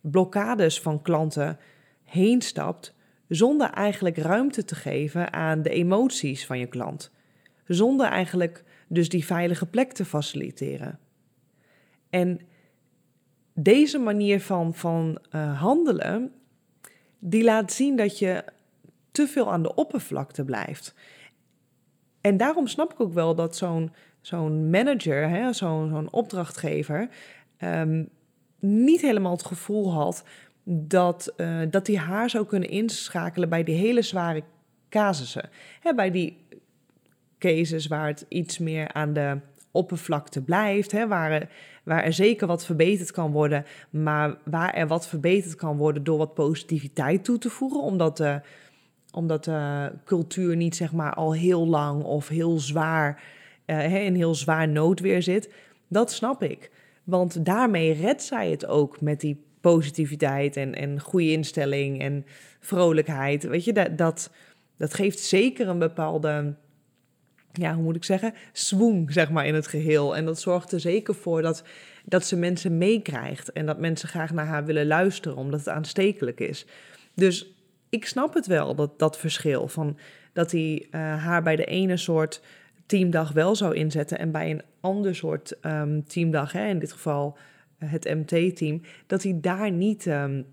blokkades 0.00 0.80
van 0.80 1.02
klanten 1.02 1.58
heen 2.04 2.42
stapt, 2.42 2.94
zonder 3.28 3.70
eigenlijk 3.70 4.16
ruimte 4.16 4.64
te 4.64 4.74
geven 4.74 5.32
aan 5.32 5.62
de 5.62 5.70
emoties 5.70 6.46
van 6.46 6.58
je 6.58 6.66
klant. 6.66 7.12
Zonder 7.66 8.06
eigenlijk 8.06 8.64
dus 8.88 9.08
die 9.08 9.24
veilige 9.24 9.66
plek 9.66 9.92
te 9.92 10.04
faciliteren. 10.04 10.98
En 12.10 12.40
deze 13.54 13.98
manier 13.98 14.40
van, 14.40 14.74
van 14.74 15.18
uh, 15.32 15.60
handelen, 15.60 16.32
die 17.18 17.44
laat 17.44 17.72
zien 17.72 17.96
dat 17.96 18.18
je 18.18 18.44
te 19.10 19.26
veel 19.26 19.52
aan 19.52 19.62
de 19.62 19.74
oppervlakte 19.74 20.44
blijft. 20.44 20.94
En 22.20 22.36
daarom 22.36 22.66
snap 22.66 22.92
ik 22.92 23.00
ook 23.00 23.12
wel 23.12 23.34
dat 23.34 23.56
zo'n 23.56 23.92
zo'n 24.20 24.70
manager, 24.70 25.54
zo'n 25.54 26.12
opdrachtgever, 26.12 27.08
um, 27.58 28.08
niet 28.58 29.00
helemaal 29.00 29.32
het 29.32 29.44
gevoel 29.44 29.92
had 29.92 30.24
dat, 30.64 31.32
uh, 31.36 31.60
dat 31.70 31.86
hij 31.86 31.96
haar 31.96 32.30
zou 32.30 32.46
kunnen 32.46 32.68
inschakelen 32.68 33.48
bij 33.48 33.64
die 33.64 33.74
hele 33.74 34.02
zware 34.02 34.42
casussen. 34.88 35.48
Hè, 35.80 35.94
bij 35.94 36.10
die 36.10 36.36
cases 37.38 37.86
waar 37.86 38.06
het 38.06 38.26
iets 38.28 38.58
meer 38.58 38.92
aan 38.92 39.12
de 39.12 39.38
oppervlakte 39.70 40.42
blijft, 40.42 40.92
hè, 40.92 41.08
waar, 41.08 41.48
waar 41.82 42.04
er 42.04 42.12
zeker 42.12 42.46
wat 42.46 42.64
verbeterd 42.64 43.10
kan 43.10 43.32
worden, 43.32 43.64
maar 43.90 44.36
waar 44.44 44.74
er 44.74 44.86
wat 44.86 45.08
verbeterd 45.08 45.54
kan 45.54 45.76
worden 45.76 46.04
door 46.04 46.18
wat 46.18 46.34
positiviteit 46.34 47.24
toe 47.24 47.38
te 47.38 47.50
voegen, 47.50 47.82
omdat 47.82 48.16
de, 48.16 48.40
omdat 49.12 49.44
de 49.44 49.92
cultuur 50.04 50.56
niet 50.56 50.76
zeg 50.76 50.92
maar 50.92 51.14
al 51.14 51.34
heel 51.34 51.66
lang 51.66 52.02
of 52.02 52.28
heel 52.28 52.58
zwaar 52.58 53.22
uh, 53.70 54.04
in 54.04 54.14
heel 54.14 54.34
zwaar 54.34 54.68
noodweer 54.68 55.22
zit. 55.22 55.52
Dat 55.88 56.12
snap 56.12 56.42
ik. 56.42 56.70
Want 57.04 57.44
daarmee 57.44 57.92
redt 57.92 58.22
zij 58.22 58.50
het 58.50 58.66
ook 58.66 59.00
met 59.00 59.20
die 59.20 59.44
positiviteit 59.60 60.56
en, 60.56 60.74
en 60.74 61.00
goede 61.00 61.30
instelling 61.30 62.00
en 62.00 62.26
vrolijkheid. 62.60 63.42
Weet 63.42 63.64
je, 63.64 63.72
dat, 63.72 63.98
dat, 63.98 64.30
dat 64.76 64.94
geeft 64.94 65.18
zeker 65.18 65.68
een 65.68 65.78
bepaalde, 65.78 66.54
ja, 67.52 67.74
hoe 67.74 67.82
moet 67.82 67.96
ik 67.96 68.04
zeggen, 68.04 68.34
swoon, 68.52 69.06
zeg 69.08 69.30
maar, 69.30 69.46
in 69.46 69.54
het 69.54 69.66
geheel. 69.66 70.16
En 70.16 70.24
dat 70.24 70.40
zorgt 70.40 70.72
er 70.72 70.80
zeker 70.80 71.14
voor 71.14 71.42
dat, 71.42 71.64
dat 72.04 72.26
ze 72.26 72.36
mensen 72.36 72.78
meekrijgt 72.78 73.52
en 73.52 73.66
dat 73.66 73.78
mensen 73.78 74.08
graag 74.08 74.32
naar 74.32 74.46
haar 74.46 74.64
willen 74.64 74.86
luisteren, 74.86 75.38
omdat 75.38 75.60
het 75.60 75.68
aanstekelijk 75.68 76.40
is. 76.40 76.66
Dus 77.14 77.54
ik 77.88 78.06
snap 78.06 78.34
het 78.34 78.46
wel, 78.46 78.74
dat, 78.74 78.98
dat 78.98 79.18
verschil 79.18 79.68
van 79.68 79.98
dat 80.32 80.50
hij 80.50 80.86
uh, 80.90 81.00
haar 81.24 81.42
bij 81.42 81.56
de 81.56 81.64
ene 81.64 81.96
soort 81.96 82.42
teamdag 82.90 83.32
wel 83.32 83.56
zou 83.56 83.74
inzetten 83.74 84.18
en 84.18 84.30
bij 84.30 84.50
een 84.50 84.62
ander 84.80 85.14
soort 85.14 85.56
um, 85.62 86.04
teamdag, 86.04 86.52
hè, 86.52 86.68
in 86.68 86.78
dit 86.78 86.92
geval 86.92 87.36
eh, 87.78 87.90
het 87.90 88.04
MT-team, 88.04 88.82
dat 89.06 89.22
hij 89.22 89.38
daar 89.40 89.70
niet, 89.70 90.06
um, 90.06 90.46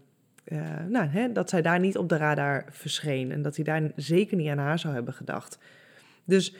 uh, 0.45 0.85
nou, 0.89 1.07
hè, 1.07 1.31
dat 1.31 1.49
zij 1.49 1.61
daar 1.61 1.79
niet 1.79 1.97
op 1.97 2.09
de 2.09 2.17
radar 2.17 2.65
verscheen 2.69 3.31
en 3.31 3.41
dat 3.41 3.55
hij 3.55 3.65
daar 3.65 3.91
zeker 3.95 4.37
niet 4.37 4.49
aan 4.49 4.57
haar 4.57 4.79
zou 4.79 4.93
hebben 4.93 5.13
gedacht. 5.13 5.59
Dus 6.23 6.55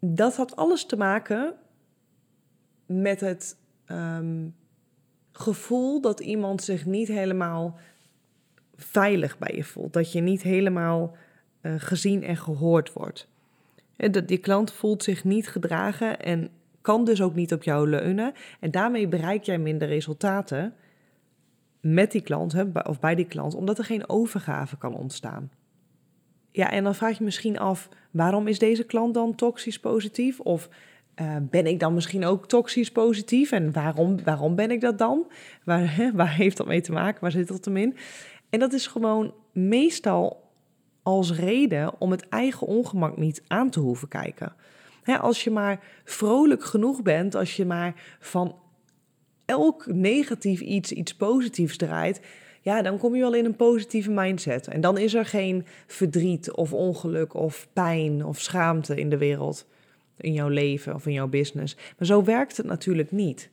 dat 0.00 0.36
had 0.36 0.56
alles 0.56 0.86
te 0.86 0.96
maken 0.96 1.54
met 2.86 3.20
het 3.20 3.56
um, 3.86 4.54
gevoel 5.32 6.00
dat 6.00 6.20
iemand 6.20 6.62
zich 6.62 6.86
niet 6.86 7.08
helemaal 7.08 7.78
veilig 8.74 9.38
bij 9.38 9.56
je 9.56 9.64
voelt, 9.64 9.92
dat 9.92 10.12
je 10.12 10.20
niet 10.20 10.42
helemaal 10.42 11.16
uh, 11.62 11.74
gezien 11.76 12.22
en 12.22 12.36
gehoord 12.36 12.92
wordt. 12.92 13.30
Dat 14.10 14.28
die 14.28 14.38
klant 14.38 14.72
voelt 14.72 15.02
zich 15.02 15.24
niet 15.24 15.48
gedragen 15.48 16.20
en 16.20 16.50
kan 16.80 17.04
dus 17.04 17.22
ook 17.22 17.34
niet 17.34 17.52
op 17.52 17.62
jou 17.62 17.88
leunen. 17.88 18.32
En 18.60 18.70
daarmee 18.70 19.08
bereik 19.08 19.44
jij 19.44 19.58
minder 19.58 19.88
resultaten 19.88 20.74
met 21.80 22.12
die 22.12 22.20
klant 22.20 22.54
of 22.86 23.00
bij 23.00 23.14
die 23.14 23.26
klant, 23.26 23.54
omdat 23.54 23.78
er 23.78 23.84
geen 23.84 24.08
overgave 24.08 24.76
kan 24.76 24.94
ontstaan. 24.94 25.50
Ja, 26.50 26.70
en 26.70 26.84
dan 26.84 26.94
vraag 26.94 27.18
je 27.18 27.24
misschien 27.24 27.58
af, 27.58 27.88
waarom 28.10 28.46
is 28.46 28.58
deze 28.58 28.84
klant 28.84 29.14
dan 29.14 29.34
toxisch 29.34 29.80
positief? 29.80 30.40
Of 30.40 30.68
uh, 31.20 31.36
ben 31.40 31.66
ik 31.66 31.80
dan 31.80 31.94
misschien 31.94 32.24
ook 32.24 32.48
toxisch 32.48 32.92
positief? 32.92 33.52
En 33.52 33.72
waarom, 33.72 34.24
waarom 34.24 34.54
ben 34.54 34.70
ik 34.70 34.80
dat 34.80 34.98
dan? 34.98 35.26
Waar, 35.64 36.10
waar 36.14 36.34
heeft 36.34 36.56
dat 36.56 36.66
mee 36.66 36.80
te 36.80 36.92
maken? 36.92 37.20
Waar 37.20 37.30
zit 37.30 37.48
dat 37.48 37.64
hem 37.64 37.76
in? 37.76 37.96
En 38.50 38.58
dat 38.58 38.72
is 38.72 38.86
gewoon 38.86 39.34
meestal 39.52 40.41
als 41.02 41.32
reden 41.32 42.00
om 42.00 42.10
het 42.10 42.28
eigen 42.28 42.66
ongemak 42.66 43.16
niet 43.16 43.42
aan 43.46 43.70
te 43.70 43.80
hoeven 43.80 44.08
kijken. 44.08 44.54
als 45.20 45.44
je 45.44 45.50
maar 45.50 45.80
vrolijk 46.04 46.64
genoeg 46.64 47.02
bent, 47.02 47.34
als 47.34 47.56
je 47.56 47.64
maar 47.64 48.16
van 48.20 48.56
elk 49.44 49.86
negatief 49.86 50.60
iets 50.60 50.92
iets 50.92 51.14
positiefs 51.14 51.76
draait, 51.76 52.20
ja, 52.60 52.82
dan 52.82 52.98
kom 52.98 53.14
je 53.14 53.20
wel 53.20 53.34
in 53.34 53.44
een 53.44 53.56
positieve 53.56 54.10
mindset. 54.10 54.68
En 54.68 54.80
dan 54.80 54.98
is 54.98 55.14
er 55.14 55.24
geen 55.24 55.66
verdriet 55.86 56.52
of 56.52 56.72
ongeluk 56.72 57.34
of 57.34 57.68
pijn 57.72 58.24
of 58.24 58.40
schaamte 58.40 58.94
in 58.94 59.10
de 59.10 59.18
wereld, 59.18 59.66
in 60.16 60.32
jouw 60.32 60.48
leven 60.48 60.94
of 60.94 61.06
in 61.06 61.12
jouw 61.12 61.28
business. 61.28 61.76
Maar 61.98 62.06
zo 62.06 62.24
werkt 62.24 62.56
het 62.56 62.66
natuurlijk 62.66 63.10
niet. 63.10 63.50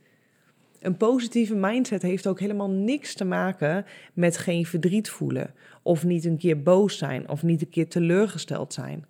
Een 0.79 0.97
positieve 0.97 1.55
mindset 1.55 2.01
heeft 2.01 2.27
ook 2.27 2.39
helemaal 2.39 2.69
niks 2.69 3.13
te 3.13 3.25
maken 3.25 3.85
met 4.13 4.37
geen 4.37 4.65
verdriet 4.65 5.09
voelen. 5.09 5.53
Of 5.81 6.03
niet 6.03 6.25
een 6.25 6.37
keer 6.37 6.63
boos 6.63 6.97
zijn 6.97 7.29
of 7.29 7.43
niet 7.43 7.61
een 7.61 7.69
keer 7.69 7.89
teleurgesteld 7.89 8.73
zijn. 8.73 9.05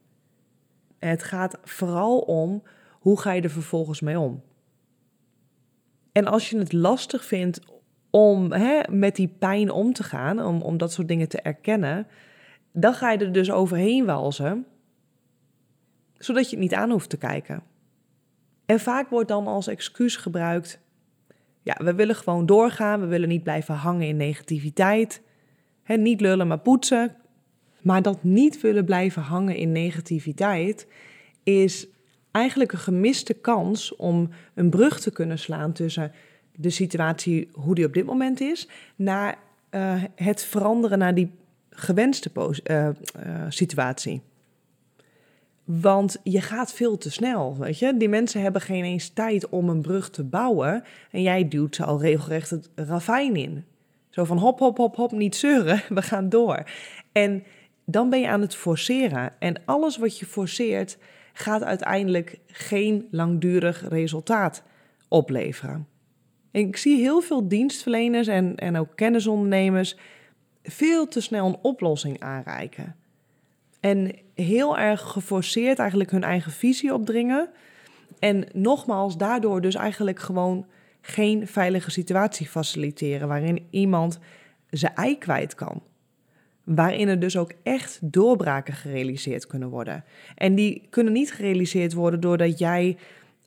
Het 0.99 1.23
gaat 1.23 1.57
vooral 1.63 2.19
om 2.19 2.63
hoe 2.91 3.19
ga 3.19 3.31
je 3.31 3.41
er 3.41 3.49
vervolgens 3.49 4.01
mee 4.01 4.19
om. 4.19 4.41
En 6.11 6.25
als 6.25 6.49
je 6.49 6.57
het 6.57 6.73
lastig 6.73 7.25
vindt 7.25 7.61
om 8.09 8.51
hè, 8.51 8.81
met 8.91 9.15
die 9.15 9.27
pijn 9.27 9.71
om 9.71 9.93
te 9.93 10.03
gaan, 10.03 10.43
om, 10.45 10.61
om 10.61 10.77
dat 10.77 10.91
soort 10.91 11.07
dingen 11.07 11.29
te 11.29 11.41
erkennen, 11.41 12.07
dan 12.71 12.93
ga 12.93 13.11
je 13.11 13.17
er 13.17 13.31
dus 13.31 13.51
overheen 13.51 14.05
walzen, 14.05 14.65
zodat 16.17 16.49
je 16.49 16.55
het 16.55 16.59
niet 16.59 16.73
aan 16.73 16.91
hoeft 16.91 17.09
te 17.09 17.17
kijken. 17.17 17.63
En 18.65 18.79
vaak 18.79 19.09
wordt 19.09 19.27
dan 19.27 19.47
als 19.47 19.67
excuus 19.67 20.15
gebruikt 20.15 20.79
ja, 21.69 21.85
we 21.85 21.93
willen 21.93 22.15
gewoon 22.15 22.45
doorgaan. 22.45 22.99
We 22.99 23.05
willen 23.05 23.29
niet 23.29 23.43
blijven 23.43 23.75
hangen 23.75 24.07
in 24.07 24.17
negativiteit. 24.17 25.21
He, 25.83 25.95
niet 25.95 26.21
lullen, 26.21 26.47
maar 26.47 26.59
poetsen. 26.59 27.15
Maar 27.81 28.01
dat 28.01 28.23
niet 28.23 28.61
willen 28.61 28.85
blijven 28.85 29.21
hangen 29.21 29.55
in 29.55 29.71
negativiteit 29.71 30.87
is 31.43 31.87
eigenlijk 32.31 32.71
een 32.71 32.79
gemiste 32.79 33.33
kans 33.33 33.95
om 33.95 34.29
een 34.53 34.69
brug 34.69 34.99
te 34.99 35.11
kunnen 35.11 35.39
slaan 35.39 35.71
tussen 35.71 36.11
de 36.55 36.69
situatie, 36.69 37.49
hoe 37.53 37.75
die 37.75 37.85
op 37.85 37.93
dit 37.93 38.05
moment 38.05 38.41
is, 38.41 38.67
naar 38.95 39.37
uh, 39.71 40.03
het 40.15 40.43
veranderen 40.43 40.97
naar 40.97 41.15
die 41.15 41.31
gewenste 41.69 42.31
uh, 42.35 42.53
uh, 42.63 42.91
situatie. 43.49 44.21
Want 45.71 46.17
je 46.23 46.41
gaat 46.41 46.73
veel 46.73 46.97
te 46.97 47.11
snel, 47.11 47.57
weet 47.57 47.79
je. 47.79 47.97
Die 47.97 48.09
mensen 48.09 48.41
hebben 48.41 48.61
geen 48.61 48.83
eens 48.83 49.09
tijd 49.09 49.49
om 49.49 49.69
een 49.69 49.81
brug 49.81 50.09
te 50.09 50.23
bouwen. 50.23 50.83
En 51.11 51.21
jij 51.21 51.47
duwt 51.47 51.75
ze 51.75 51.85
al 51.85 52.01
regelrecht 52.01 52.49
het 52.49 52.69
ravijn 52.75 53.35
in. 53.35 53.65
Zo 54.09 54.23
van 54.23 54.37
hop, 54.37 54.59
hop, 54.59 54.77
hop, 54.77 54.95
hop, 54.95 55.11
niet 55.11 55.35
zeuren, 55.35 55.81
we 55.97 56.01
gaan 56.01 56.29
door. 56.29 56.63
En 57.11 57.43
dan 57.85 58.09
ben 58.09 58.19
je 58.19 58.27
aan 58.27 58.41
het 58.41 58.55
forceren. 58.55 59.33
En 59.39 59.61
alles 59.65 59.97
wat 59.97 60.19
je 60.19 60.25
forceert 60.25 60.97
gaat 61.33 61.63
uiteindelijk 61.63 62.39
geen 62.47 63.07
langdurig 63.11 63.89
resultaat 63.89 64.63
opleveren. 65.07 65.87
ik 66.51 66.77
zie 66.77 66.99
heel 66.99 67.21
veel 67.21 67.47
dienstverleners 67.47 68.27
en, 68.27 68.55
en 68.55 68.77
ook 68.77 68.95
kennisondernemers 68.95 69.97
veel 70.63 71.07
te 71.07 71.21
snel 71.21 71.47
een 71.47 71.59
oplossing 71.61 72.19
aanreiken. 72.19 72.95
En 73.79 74.15
heel 74.33 74.77
erg 74.77 75.01
geforceerd 75.01 75.79
eigenlijk 75.79 76.11
hun 76.11 76.23
eigen 76.23 76.51
visie 76.51 76.93
opdringen. 76.93 77.49
En 78.19 78.45
nogmaals, 78.53 79.17
daardoor 79.17 79.61
dus 79.61 79.75
eigenlijk 79.75 80.19
gewoon 80.19 80.65
geen 81.01 81.47
veilige 81.47 81.91
situatie 81.91 82.47
faciliteren 82.47 83.27
waarin 83.27 83.67
iemand 83.69 84.19
zijn 84.69 84.95
ei 84.95 85.17
kwijt 85.17 85.55
kan. 85.55 85.81
Waarin 86.63 87.07
er 87.07 87.19
dus 87.19 87.37
ook 87.37 87.51
echt 87.63 87.99
doorbraken 88.01 88.73
gerealiseerd 88.73 89.47
kunnen 89.47 89.69
worden. 89.69 90.03
En 90.35 90.55
die 90.55 90.87
kunnen 90.89 91.13
niet 91.13 91.33
gerealiseerd 91.33 91.93
worden 91.93 92.19
doordat 92.19 92.59
jij 92.59 92.97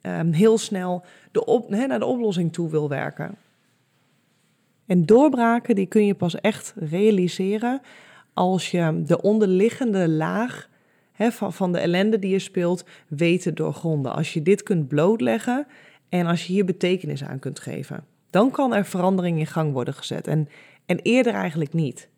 um, 0.03 0.33
heel 0.33 0.59
snel 0.59 1.05
de 1.33 1.87
naar 1.89 1.99
de 1.99 2.05
oplossing 2.05 2.53
toe 2.53 2.71
wil 2.71 2.89
werken. 2.89 3.35
En 4.87 5.07
doorbraken 5.07 5.75
die 5.75 5.87
kun 5.87 6.07
je 6.07 6.15
pas 6.15 6.41
echt 6.41 6.75
realiseren 6.77 7.81
als 8.35 8.71
je 8.71 9.03
de 9.07 9.23
onderliggende 9.23 10.09
laag 10.09 10.71
van, 11.31 11.53
van 11.53 11.73
de 11.73 11.79
ellende 11.79 12.19
die 12.19 12.31
je 12.31 12.39
speelt 12.39 12.85
weet 13.09 13.43
te 13.43 13.53
doorgronden. 13.53 14.13
Als 14.13 14.33
je 14.33 14.43
dit 14.43 14.63
kunt 14.63 14.89
blootleggen 14.89 15.67
en 16.09 16.27
als 16.27 16.47
je 16.47 16.53
hier 16.53 16.65
betekenis 16.65 17.25
aan 17.25 17.39
kunt 17.39 17.61
geven. 17.61 18.05
Dan 18.31 18.51
kan 18.51 18.75
er 18.75 18.85
verandering 18.85 19.39
in 19.39 19.47
gang 19.47 19.73
worden 19.73 19.95
gezet 19.95 20.27
en, 20.27 20.49
en 20.87 20.99
eerder 20.99 21.35
eigenlijk 21.35 21.73
niet. 21.73 22.09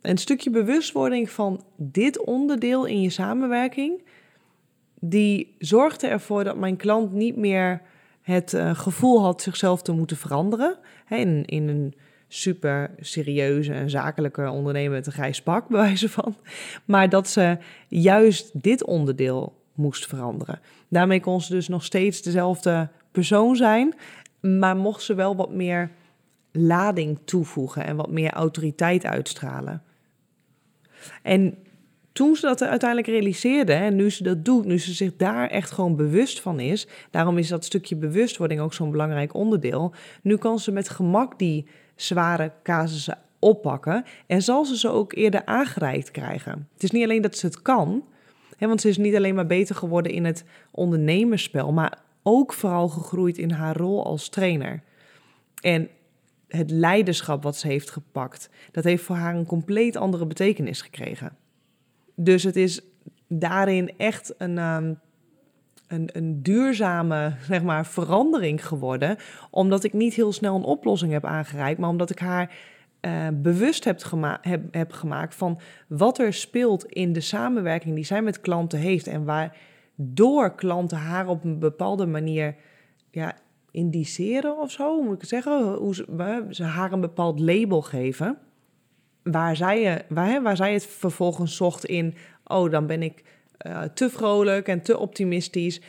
Een 0.00 0.18
stukje 0.18 0.50
bewustwording 0.50 1.30
van 1.30 1.64
dit 1.76 2.24
onderdeel 2.24 2.84
in 2.84 3.00
je 3.00 3.10
samenwerking, 3.10 4.02
die 5.00 5.54
zorgde 5.58 6.06
ervoor 6.06 6.44
dat 6.44 6.56
mijn 6.56 6.76
klant 6.76 7.12
niet 7.12 7.36
meer 7.36 7.82
het 8.22 8.52
uh, 8.52 8.74
gevoel 8.74 9.22
had 9.22 9.42
zichzelf 9.42 9.82
te 9.82 9.92
moeten 9.92 10.16
veranderen. 10.16 10.78
in, 11.08 11.44
in 11.44 11.68
een 11.68 11.94
super 12.34 12.90
serieuze 13.00 13.72
en 13.72 13.90
zakelijke 13.90 14.50
ondernemer 14.50 14.92
met 14.92 15.06
een 15.06 15.12
grijs 15.12 15.42
pak, 15.42 15.68
bij 15.68 15.80
wijze 15.80 16.08
van. 16.08 16.36
Maar 16.84 17.08
dat 17.08 17.28
ze 17.28 17.58
juist 17.88 18.62
dit 18.62 18.84
onderdeel 18.84 19.62
moest 19.74 20.06
veranderen. 20.06 20.60
Daarmee 20.88 21.20
kon 21.20 21.40
ze 21.40 21.52
dus 21.52 21.68
nog 21.68 21.84
steeds 21.84 22.22
dezelfde 22.22 22.88
persoon 23.10 23.56
zijn, 23.56 23.94
maar 24.40 24.76
mocht 24.76 25.02
ze 25.02 25.14
wel 25.14 25.36
wat 25.36 25.52
meer 25.52 25.90
lading 26.52 27.18
toevoegen 27.24 27.84
en 27.84 27.96
wat 27.96 28.10
meer 28.10 28.30
autoriteit 28.30 29.04
uitstralen. 29.04 29.82
En 31.22 31.58
toen 32.12 32.36
ze 32.36 32.46
dat 32.46 32.62
uiteindelijk 32.62 33.10
realiseerde 33.10 33.72
en 33.72 33.96
nu 33.96 34.10
ze 34.10 34.22
dat 34.22 34.44
doet, 34.44 34.64
nu 34.64 34.78
ze 34.78 34.92
zich 34.92 35.16
daar 35.16 35.48
echt 35.48 35.70
gewoon 35.70 35.96
bewust 35.96 36.40
van 36.40 36.60
is, 36.60 36.86
daarom 37.10 37.38
is 37.38 37.48
dat 37.48 37.64
stukje 37.64 37.96
bewustwording 37.96 38.60
ook 38.60 38.74
zo'n 38.74 38.90
belangrijk 38.90 39.34
onderdeel. 39.34 39.94
Nu 40.22 40.36
kan 40.36 40.58
ze 40.58 40.72
met 40.72 40.88
gemak 40.88 41.38
die 41.38 41.66
zware 41.94 42.52
casussen 42.62 43.18
oppakken 43.38 44.04
en 44.26 44.42
zal 44.42 44.64
ze 44.64 44.78
ze 44.78 44.88
ook 44.88 45.12
eerder 45.12 45.44
aangereikt 45.44 46.10
krijgen. 46.10 46.68
Het 46.72 46.82
is 46.82 46.90
niet 46.90 47.04
alleen 47.04 47.22
dat 47.22 47.36
ze 47.36 47.46
het 47.46 47.62
kan, 47.62 48.04
hè, 48.56 48.66
want 48.66 48.80
ze 48.80 48.88
is 48.88 48.96
niet 48.96 49.14
alleen 49.14 49.34
maar 49.34 49.46
beter 49.46 49.74
geworden 49.74 50.12
in 50.12 50.24
het 50.24 50.44
ondernemerspel, 50.70 51.72
maar 51.72 51.98
ook 52.22 52.52
vooral 52.52 52.88
gegroeid 52.88 53.38
in 53.38 53.50
haar 53.50 53.76
rol 53.76 54.04
als 54.04 54.28
trainer. 54.28 54.82
En 55.60 55.88
het 56.48 56.70
leiderschap 56.70 57.42
wat 57.42 57.56
ze 57.56 57.66
heeft 57.66 57.90
gepakt, 57.90 58.48
dat 58.70 58.84
heeft 58.84 59.02
voor 59.02 59.16
haar 59.16 59.34
een 59.34 59.46
compleet 59.46 59.96
andere 59.96 60.26
betekenis 60.26 60.82
gekregen. 60.82 61.36
Dus 62.14 62.42
het 62.42 62.56
is 62.56 62.80
daarin 63.28 63.92
echt 63.96 64.34
een, 64.38 64.58
um, 64.58 65.00
een, 66.12 66.42
duurzame 66.42 67.34
zeg 67.40 67.62
maar, 67.62 67.86
verandering 67.86 68.66
geworden. 68.66 69.16
Omdat 69.50 69.84
ik 69.84 69.92
niet 69.92 70.14
heel 70.14 70.32
snel 70.32 70.56
een 70.56 70.62
oplossing 70.62 71.12
heb 71.12 71.24
aangereikt, 71.24 71.80
maar 71.80 71.88
omdat 71.88 72.10
ik 72.10 72.18
haar 72.18 72.54
uh, 73.00 73.26
bewust 73.32 73.84
heb, 73.84 74.00
heb, 74.70 74.92
gemaakt 74.92 75.34
van 75.34 75.60
wat 75.88 76.18
er 76.18 76.32
speelt 76.32 76.84
in 76.84 77.12
de 77.12 77.20
samenwerking 77.20 77.94
die 77.94 78.04
zij 78.04 78.22
met 78.22 78.40
klanten 78.40 78.78
heeft. 78.78 79.06
En 79.06 79.24
waardoor 79.24 80.54
klanten 80.54 80.98
haar 80.98 81.28
op 81.28 81.44
een 81.44 81.58
bepaalde 81.58 82.06
manier 82.06 82.54
ja, 83.10 83.36
indiceren 83.70 84.58
of 84.58 84.70
zo, 84.70 85.02
moet 85.02 85.22
ik 85.22 85.28
zeggen. 85.28 85.74
Hoe 85.74 85.94
ze, 85.94 86.46
ze 86.50 86.62
haar 86.62 86.92
een 86.92 87.00
bepaald 87.00 87.40
label 87.40 87.82
geven 87.82 88.38
waar 89.24 89.56
zij, 89.56 90.04
waar, 90.08 90.42
waar 90.42 90.56
zij 90.56 90.72
het 90.72 90.86
vervolgens 90.86 91.56
zocht 91.56 91.84
in, 91.84 92.14
oh, 92.44 92.70
dan 92.70 92.86
ben 92.86 93.02
ik 93.02 93.22
uh, 93.66 93.82
te 93.82 94.10
vrolijk 94.10 94.68
en 94.68 94.82
te 94.82 94.98
optimistisch, 94.98 95.80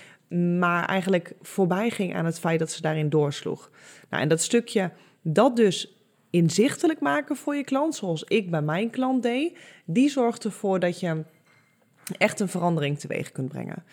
maar 0.60 0.86
eigenlijk 0.86 1.34
voorbij 1.42 1.90
ging 1.90 2.16
aan 2.16 2.26
het 2.26 2.40
feit 2.40 2.60
dat 2.60 2.72
ze 2.72 2.82
daarin 2.82 3.10
doorsloeg. 3.10 3.72
Nou, 4.10 4.24
en 4.24 4.30
dat 4.30 4.42
stukje, 4.42 4.92
dat 5.22 5.56
dus 5.56 5.96
inzichtelijk 6.30 7.00
maken 7.00 7.36
voor 7.36 7.56
je 7.56 7.64
klant, 7.64 7.96
zoals 7.96 8.24
ik 8.24 8.50
bij 8.50 8.62
mijn 8.62 8.90
klant 8.90 9.24
deed, 9.24 9.58
die 9.86 10.10
zorgt 10.10 10.44
ervoor 10.44 10.80
dat 10.80 11.00
je 11.00 11.24
echt 12.18 12.40
een 12.40 12.50
verandering 12.50 13.00
teweeg 13.00 13.32
kunt 13.32 13.50
brengen. 13.50 13.84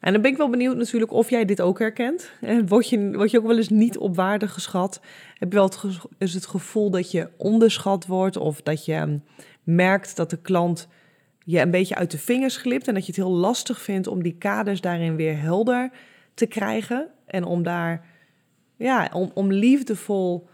En 0.00 0.12
dan 0.12 0.22
ben 0.22 0.30
ik 0.30 0.36
wel 0.36 0.50
benieuwd 0.50 0.76
natuurlijk 0.76 1.12
of 1.12 1.30
jij 1.30 1.44
dit 1.44 1.60
ook 1.60 1.78
herkent. 1.78 2.30
Word 2.66 2.88
je, 2.88 3.12
word 3.12 3.30
je 3.30 3.38
ook 3.38 3.46
wel 3.46 3.56
eens 3.56 3.68
niet 3.68 3.98
op 3.98 4.16
waarde 4.16 4.48
geschat? 4.48 5.00
Heb 5.34 5.52
je 5.52 5.58
wel 5.58 5.64
het, 5.64 5.82
is 6.18 6.34
het 6.34 6.46
gevoel 6.46 6.90
dat 6.90 7.10
je 7.10 7.28
onderschat 7.36 8.06
wordt 8.06 8.36
of 8.36 8.62
dat 8.62 8.84
je 8.84 8.94
hm, 8.94 9.18
merkt 9.62 10.16
dat 10.16 10.30
de 10.30 10.40
klant 10.40 10.88
je 11.44 11.60
een 11.60 11.70
beetje 11.70 11.94
uit 11.94 12.10
de 12.10 12.18
vingers 12.18 12.56
glipt 12.56 12.88
en 12.88 12.94
dat 12.94 13.02
je 13.02 13.12
het 13.12 13.20
heel 13.20 13.32
lastig 13.32 13.80
vindt 13.80 14.06
om 14.06 14.22
die 14.22 14.36
kaders 14.38 14.80
daarin 14.80 15.16
weer 15.16 15.40
helder 15.40 15.90
te 16.34 16.46
krijgen 16.46 17.08
en 17.26 17.44
om 17.44 17.62
daar, 17.62 18.06
ja, 18.76 19.10
om, 19.12 19.30
om 19.34 19.52
liefdevol, 19.52 20.48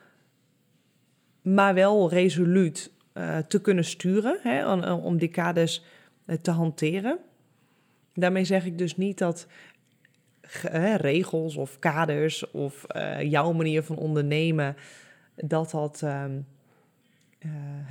maar 1.42 1.74
wel 1.74 2.10
resoluut 2.10 2.92
uh, 3.14 3.38
te 3.38 3.60
kunnen 3.60 3.84
sturen, 3.84 4.38
hè, 4.42 4.72
om, 4.92 5.18
die 5.18 5.28
kaders 5.28 5.84
uh, 6.26 6.36
te 6.36 6.50
hanteren. 6.50 7.18
Daarmee 8.14 8.44
zeg 8.44 8.64
ik 8.64 8.78
dus 8.78 8.96
niet 8.96 9.18
dat 9.18 9.46
regels 10.96 11.56
of 11.56 11.78
kaders 11.78 12.50
of 12.50 12.86
uh, 12.96 13.22
jouw 13.22 13.52
manier 13.52 13.82
van 13.82 13.96
ondernemen, 13.96 14.76
dat 15.34 15.70
dat, 15.70 16.00
um, 16.04 16.46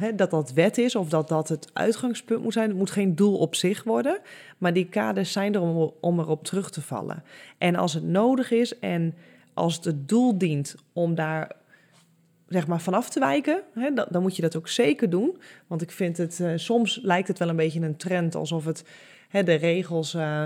uh, 0.01 0.07
dat 0.15 0.29
dat 0.29 0.53
wet 0.53 0.77
is 0.77 0.95
of 0.95 1.09
dat 1.09 1.27
dat 1.27 1.49
het 1.49 1.69
uitgangspunt 1.73 2.43
moet 2.43 2.53
zijn. 2.53 2.67
Het 2.67 2.77
moet 2.77 2.91
geen 2.91 3.15
doel 3.15 3.37
op 3.37 3.55
zich 3.55 3.83
worden, 3.83 4.19
maar 4.57 4.73
die 4.73 4.85
kaders 4.85 5.31
zijn 5.31 5.55
er 5.55 5.61
om, 5.61 5.93
om 5.99 6.19
erop 6.19 6.43
terug 6.43 6.69
te 6.69 6.81
vallen. 6.81 7.23
En 7.57 7.75
als 7.75 7.93
het 7.93 8.03
nodig 8.03 8.51
is 8.51 8.79
en 8.79 9.15
als 9.53 9.75
het 9.75 9.85
het 9.85 10.09
doel 10.09 10.37
dient 10.37 10.75
om 10.93 11.15
daar 11.15 11.51
zeg 12.47 12.67
maar 12.67 12.81
vanaf 12.81 13.09
te 13.09 13.19
wijken, 13.19 13.61
hè, 13.73 13.93
dan, 13.93 14.05
dan, 14.09 14.21
moet 14.21 14.35
je 14.35 14.41
dat 14.41 14.55
ook 14.55 14.67
zeker 14.67 15.09
doen. 15.09 15.37
Want 15.67 15.81
ik 15.81 15.91
vind 15.91 16.17
het, 16.17 16.39
uh, 16.39 16.51
soms 16.55 16.99
lijkt 17.03 17.27
het 17.27 17.39
wel 17.39 17.49
een 17.49 17.55
beetje 17.55 17.81
een 17.81 17.97
trend 17.97 18.35
alsof 18.35 18.65
het 18.65 18.83
hè, 19.29 19.43
de 19.43 19.53
regels 19.53 20.13
uh, 20.13 20.43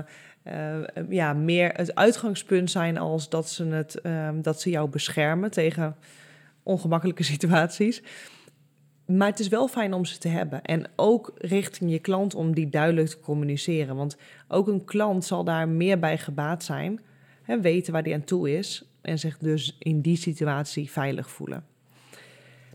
ja, 1.10 1.34
meer 1.34 1.72
het 1.74 1.96
uitgangspunt 1.96 2.72
zijn 2.72 2.98
als 2.98 3.30
dat 3.30 3.50
ze, 3.50 3.66
het, 3.66 4.02
ehm, 4.02 4.42
dat 4.42 4.62
ze 4.62 4.70
jou 4.70 4.90
beschermen 4.90 5.52
tegen 5.52 5.96
ongemakkelijke 6.64 7.24
situaties. 7.34 8.02
Maar 9.06 9.28
het 9.28 9.40
is 9.40 9.48
wel 9.48 9.68
fijn 9.68 9.94
om 9.94 10.06
ze 10.06 10.18
te 10.18 10.28
hebben. 10.28 10.62
En 10.62 10.90
ook 10.96 11.32
richting 11.38 11.92
je 11.92 12.00
klant 12.00 12.36
om 12.36 12.54
die 12.54 12.70
duidelijk 12.70 13.08
te 13.10 13.20
communiceren. 13.20 13.96
Want 13.96 14.18
ook 14.48 14.68
een 14.68 14.86
klant 14.86 15.26
zal 15.26 15.44
daar 15.44 15.70
meer 15.70 16.00
bij 16.00 16.18
gebaat 16.18 16.64
zijn. 16.64 17.02
Hè, 17.44 17.62
weten 17.62 17.94
waar 17.94 18.04
die 18.04 18.14
aan 18.14 18.24
toe 18.24 18.58
is. 18.58 18.84
En 19.02 19.20
zich 19.20 19.38
dus 19.38 19.76
in 19.80 20.02
die 20.02 20.18
situatie 20.18 20.92
veilig 20.92 21.30
voelen. 21.30 21.66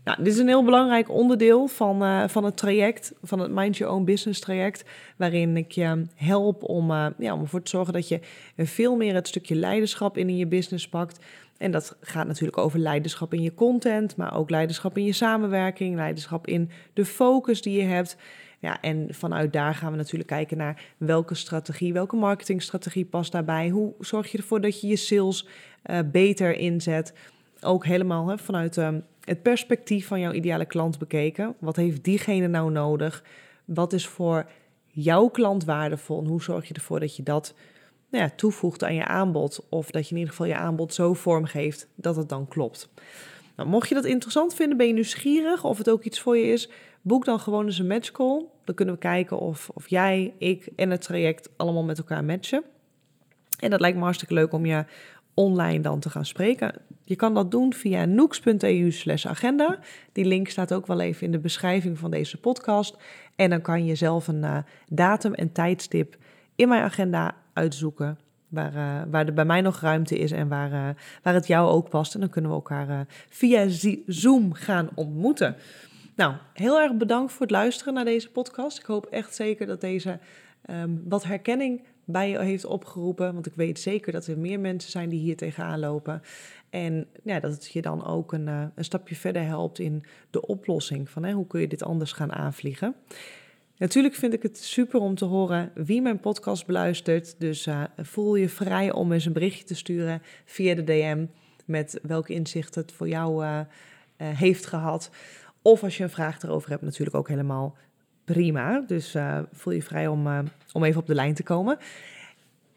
Nou, 0.07 0.23
dit 0.23 0.33
is 0.33 0.39
een 0.39 0.47
heel 0.47 0.63
belangrijk 0.63 1.09
onderdeel 1.09 1.67
van, 1.67 2.03
uh, 2.03 2.27
van 2.27 2.43
het 2.43 2.57
traject, 2.57 3.13
van 3.21 3.39
het 3.39 3.51
Mind 3.51 3.77
Your 3.77 3.93
Own 3.93 4.03
Business 4.03 4.39
traject, 4.39 4.83
waarin 5.17 5.57
ik 5.57 5.71
je 5.71 6.05
help 6.15 6.63
om, 6.63 6.91
uh, 6.91 7.05
ja, 7.17 7.33
om 7.33 7.41
ervoor 7.41 7.61
te 7.61 7.69
zorgen 7.69 7.93
dat 7.93 8.07
je 8.07 8.19
veel 8.57 8.95
meer 8.95 9.13
het 9.13 9.27
stukje 9.27 9.55
leiderschap 9.55 10.17
in, 10.17 10.29
in 10.29 10.37
je 10.37 10.47
business 10.47 10.89
pakt. 10.89 11.25
En 11.57 11.71
dat 11.71 11.97
gaat 12.01 12.27
natuurlijk 12.27 12.57
over 12.57 12.79
leiderschap 12.79 13.33
in 13.33 13.41
je 13.41 13.53
content, 13.53 14.15
maar 14.15 14.35
ook 14.35 14.49
leiderschap 14.49 14.97
in 14.97 15.03
je 15.03 15.13
samenwerking, 15.13 15.95
leiderschap 15.95 16.47
in 16.47 16.69
de 16.93 17.05
focus 17.05 17.61
die 17.61 17.81
je 17.81 17.87
hebt. 17.87 18.17
Ja, 18.59 18.81
en 18.81 19.07
vanuit 19.09 19.53
daar 19.53 19.75
gaan 19.75 19.91
we 19.91 19.97
natuurlijk 19.97 20.29
kijken 20.29 20.57
naar 20.57 20.81
welke 20.97 21.35
strategie, 21.35 21.93
welke 21.93 22.15
marketingstrategie 22.15 23.05
past 23.05 23.31
daarbij. 23.31 23.69
Hoe 23.69 23.93
zorg 23.99 24.31
je 24.31 24.37
ervoor 24.37 24.61
dat 24.61 24.81
je 24.81 24.87
je 24.87 24.95
sales 24.95 25.47
uh, 25.85 25.99
beter 26.11 26.55
inzet? 26.55 27.13
Ook 27.61 27.85
helemaal 27.85 28.27
hè, 28.27 28.37
vanuit 28.37 28.77
um, 28.77 29.03
het 29.23 29.41
perspectief 29.41 30.07
van 30.07 30.19
jouw 30.19 30.31
ideale 30.31 30.65
klant 30.65 30.99
bekeken. 30.99 31.55
Wat 31.59 31.75
heeft 31.75 32.03
diegene 32.03 32.47
nou 32.47 32.71
nodig? 32.71 33.23
Wat 33.65 33.93
is 33.93 34.07
voor 34.07 34.45
jouw 34.87 35.27
klant 35.27 35.65
waardevol? 35.65 36.19
En 36.19 36.27
hoe 36.27 36.41
zorg 36.41 36.67
je 36.67 36.73
ervoor 36.73 36.99
dat 36.99 37.15
je 37.15 37.23
dat 37.23 37.53
nou 38.09 38.23
ja, 38.23 38.29
toevoegt 38.35 38.83
aan 38.83 38.95
je 38.95 39.05
aanbod? 39.05 39.65
Of 39.69 39.91
dat 39.91 40.03
je 40.03 40.11
in 40.11 40.17
ieder 40.17 40.33
geval 40.33 40.47
je 40.47 40.55
aanbod 40.55 40.93
zo 40.93 41.13
vormgeeft 41.13 41.87
dat 41.95 42.15
het 42.15 42.29
dan 42.29 42.47
klopt. 42.47 42.89
Nou, 43.55 43.69
mocht 43.69 43.89
je 43.89 43.95
dat 43.95 44.05
interessant 44.05 44.53
vinden, 44.53 44.77
ben 44.77 44.87
je 44.87 44.93
nieuwsgierig 44.93 45.63
of 45.63 45.77
het 45.77 45.89
ook 45.89 46.03
iets 46.03 46.19
voor 46.19 46.37
je 46.37 46.51
is, 46.51 46.69
boek 47.01 47.25
dan 47.25 47.39
gewoon 47.39 47.65
eens 47.65 47.79
een 47.79 47.87
matchcall. 47.87 48.45
Dan 48.63 48.75
kunnen 48.75 48.93
we 48.93 48.99
kijken 48.99 49.39
of, 49.39 49.69
of 49.73 49.89
jij, 49.89 50.33
ik 50.37 50.69
en 50.75 50.89
het 50.89 51.01
traject 51.01 51.49
allemaal 51.57 51.83
met 51.83 51.97
elkaar 51.97 52.23
matchen. 52.23 52.63
En 53.59 53.69
dat 53.69 53.79
lijkt 53.79 53.97
me 53.97 54.03
hartstikke 54.03 54.33
leuk 54.33 54.51
om 54.53 54.65
je 54.65 54.85
online 55.33 55.79
dan 55.79 55.99
te 55.99 56.09
gaan 56.09 56.25
spreken. 56.25 56.73
Je 57.03 57.15
kan 57.15 57.33
dat 57.33 57.51
doen 57.51 57.73
via 57.73 58.05
nooks.eu 58.05 58.91
agenda. 59.23 59.79
Die 60.11 60.25
link 60.25 60.47
staat 60.47 60.73
ook 60.73 60.87
wel 60.87 60.99
even 60.99 61.25
in 61.25 61.31
de 61.31 61.39
beschrijving 61.39 61.97
van 61.97 62.11
deze 62.11 62.37
podcast. 62.37 62.97
En 63.35 63.49
dan 63.49 63.61
kan 63.61 63.85
je 63.85 63.95
zelf 63.95 64.27
een 64.27 64.43
uh, 64.43 64.57
datum 64.87 65.33
en 65.33 65.51
tijdstip 65.51 66.17
in 66.57 66.67
mijn 66.67 66.83
agenda 66.83 67.35
uitzoeken. 67.53 68.19
Waar, 68.47 68.73
uh, 68.75 69.01
waar 69.11 69.25
er 69.25 69.33
bij 69.33 69.45
mij 69.45 69.61
nog 69.61 69.79
ruimte 69.79 70.17
is 70.17 70.31
en 70.31 70.47
waar, 70.47 70.71
uh, 70.71 70.89
waar 71.23 71.33
het 71.33 71.47
jou 71.47 71.69
ook 71.69 71.89
past. 71.89 72.13
En 72.13 72.19
dan 72.19 72.29
kunnen 72.29 72.51
we 72.51 72.57
elkaar 72.57 73.05
via 73.29 73.65
Zoom 74.05 74.53
gaan 74.53 74.89
ontmoeten. 74.95 75.55
Nou, 76.15 76.33
heel 76.53 76.79
erg 76.79 76.95
bedankt 76.95 77.31
voor 77.31 77.41
het 77.41 77.51
luisteren 77.51 77.93
naar 77.93 78.05
deze 78.05 78.31
podcast. 78.31 78.79
Ik 78.79 78.85
hoop 78.85 79.05
echt 79.05 79.35
zeker 79.35 79.65
dat 79.65 79.81
deze 79.81 80.19
um, 80.69 81.03
wat 81.07 81.23
herkenning 81.23 81.81
bij 82.05 82.29
je 82.29 82.39
heeft 82.39 82.65
opgeroepen. 82.65 83.33
Want 83.33 83.45
ik 83.45 83.53
weet 83.55 83.79
zeker 83.79 84.11
dat 84.11 84.27
er 84.27 84.37
meer 84.37 84.59
mensen 84.59 84.91
zijn 84.91 85.09
die 85.09 85.19
hier 85.19 85.37
tegenaan 85.37 85.79
lopen. 85.79 86.21
En 86.69 87.07
ja, 87.23 87.39
dat 87.39 87.51
het 87.51 87.71
je 87.71 87.81
dan 87.81 88.05
ook 88.05 88.33
een, 88.33 88.47
een 88.47 88.83
stapje 88.83 89.15
verder 89.15 89.43
helpt 89.43 89.79
in 89.79 90.03
de 90.29 90.45
oplossing 90.45 91.09
van 91.09 91.23
hè, 91.23 91.31
hoe 91.31 91.47
kun 91.47 91.61
je 91.61 91.67
dit 91.67 91.83
anders 91.83 92.11
gaan 92.11 92.33
aanvliegen. 92.33 92.95
Natuurlijk 93.77 94.15
vind 94.15 94.33
ik 94.33 94.43
het 94.43 94.57
super 94.57 94.99
om 94.99 95.15
te 95.15 95.25
horen 95.25 95.71
wie 95.73 96.01
mijn 96.01 96.19
podcast 96.19 96.65
beluistert. 96.65 97.39
Dus 97.39 97.67
uh, 97.67 97.83
voel 97.97 98.35
je 98.35 98.49
vrij 98.49 98.91
om 98.91 99.11
eens 99.11 99.25
een 99.25 99.33
berichtje 99.33 99.63
te 99.63 99.75
sturen 99.75 100.21
via 100.45 100.75
de 100.75 100.83
DM 100.83 101.25
met 101.65 101.99
welke 102.01 102.33
inzicht 102.33 102.75
het 102.75 102.91
voor 102.91 103.07
jou 103.07 103.45
uh, 103.45 103.59
heeft 104.17 104.65
gehad. 104.65 105.09
Of 105.61 105.83
als 105.83 105.97
je 105.97 106.03
een 106.03 106.09
vraag 106.09 106.41
erover 106.41 106.69
hebt, 106.69 106.81
natuurlijk 106.81 107.15
ook 107.15 107.27
helemaal 107.27 107.75
prima. 108.25 108.83
Dus 108.87 109.15
voel 109.51 109.73
je 109.73 109.83
vrij 109.83 110.07
om, 110.07 110.27
om 110.73 110.83
even 110.83 111.01
op 111.01 111.07
de 111.07 111.15
lijn 111.15 111.33
te 111.33 111.43
komen. 111.43 111.77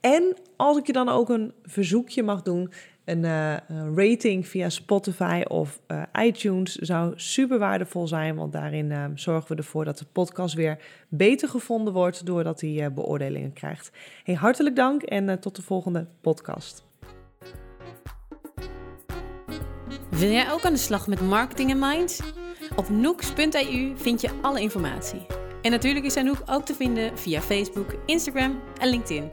En 0.01 0.37
als 0.57 0.79
ik 0.79 0.87
je 0.87 0.93
dan 0.93 1.09
ook 1.09 1.29
een 1.29 1.53
verzoekje 1.63 2.23
mag 2.23 2.43
doen, 2.43 2.73
een 3.05 3.25
uh, 3.25 3.57
rating 3.95 4.49
via 4.49 4.69
Spotify 4.69 5.43
of 5.49 5.81
iTunes 6.23 6.75
zou 6.75 7.13
super 7.17 7.59
waardevol 7.59 8.09
zijn. 8.09 8.37
Want 8.37 8.53
daarin 8.53 9.13
zorgen 9.15 9.49
we 9.49 9.63
ervoor 9.63 9.85
dat 9.85 9.99
de 9.99 10.07
podcast 10.13 10.55
weer 10.55 10.79
beter 11.09 11.49
gevonden 11.49 11.93
wordt 11.93 12.27
doordat 12.27 12.61
hij 12.61 12.93
beoordelingen 12.93 13.53
krijgt. 13.53 13.91
Hey, 14.25 14.35
hartelijk 14.35 14.77
dank 14.77 15.03
en 15.03 15.41
tot 15.41 15.57
de 15.57 15.63
volgende 15.63 16.07
podcast. 16.21 16.85
Wil 20.11 20.31
jij 20.31 20.53
ook 20.53 20.65
aan 20.65 20.73
de 20.73 20.79
slag 20.79 21.07
met 21.07 21.21
marketing 21.21 21.71
en 21.71 21.79
mind? 21.79 22.21
Op 22.77 22.89
nooks.eu 22.89 23.93
vind 23.97 24.21
je 24.21 24.31
alle 24.43 24.61
informatie. 24.61 25.27
En 25.63 25.71
natuurlijk 25.71 26.05
is 26.05 26.17
Anouk 26.17 26.43
ook 26.47 26.65
te 26.65 26.75
vinden 26.75 27.19
via 27.19 27.41
Facebook, 27.41 27.95
Instagram 28.07 28.61
en 28.79 28.89
LinkedIn. 28.89 29.31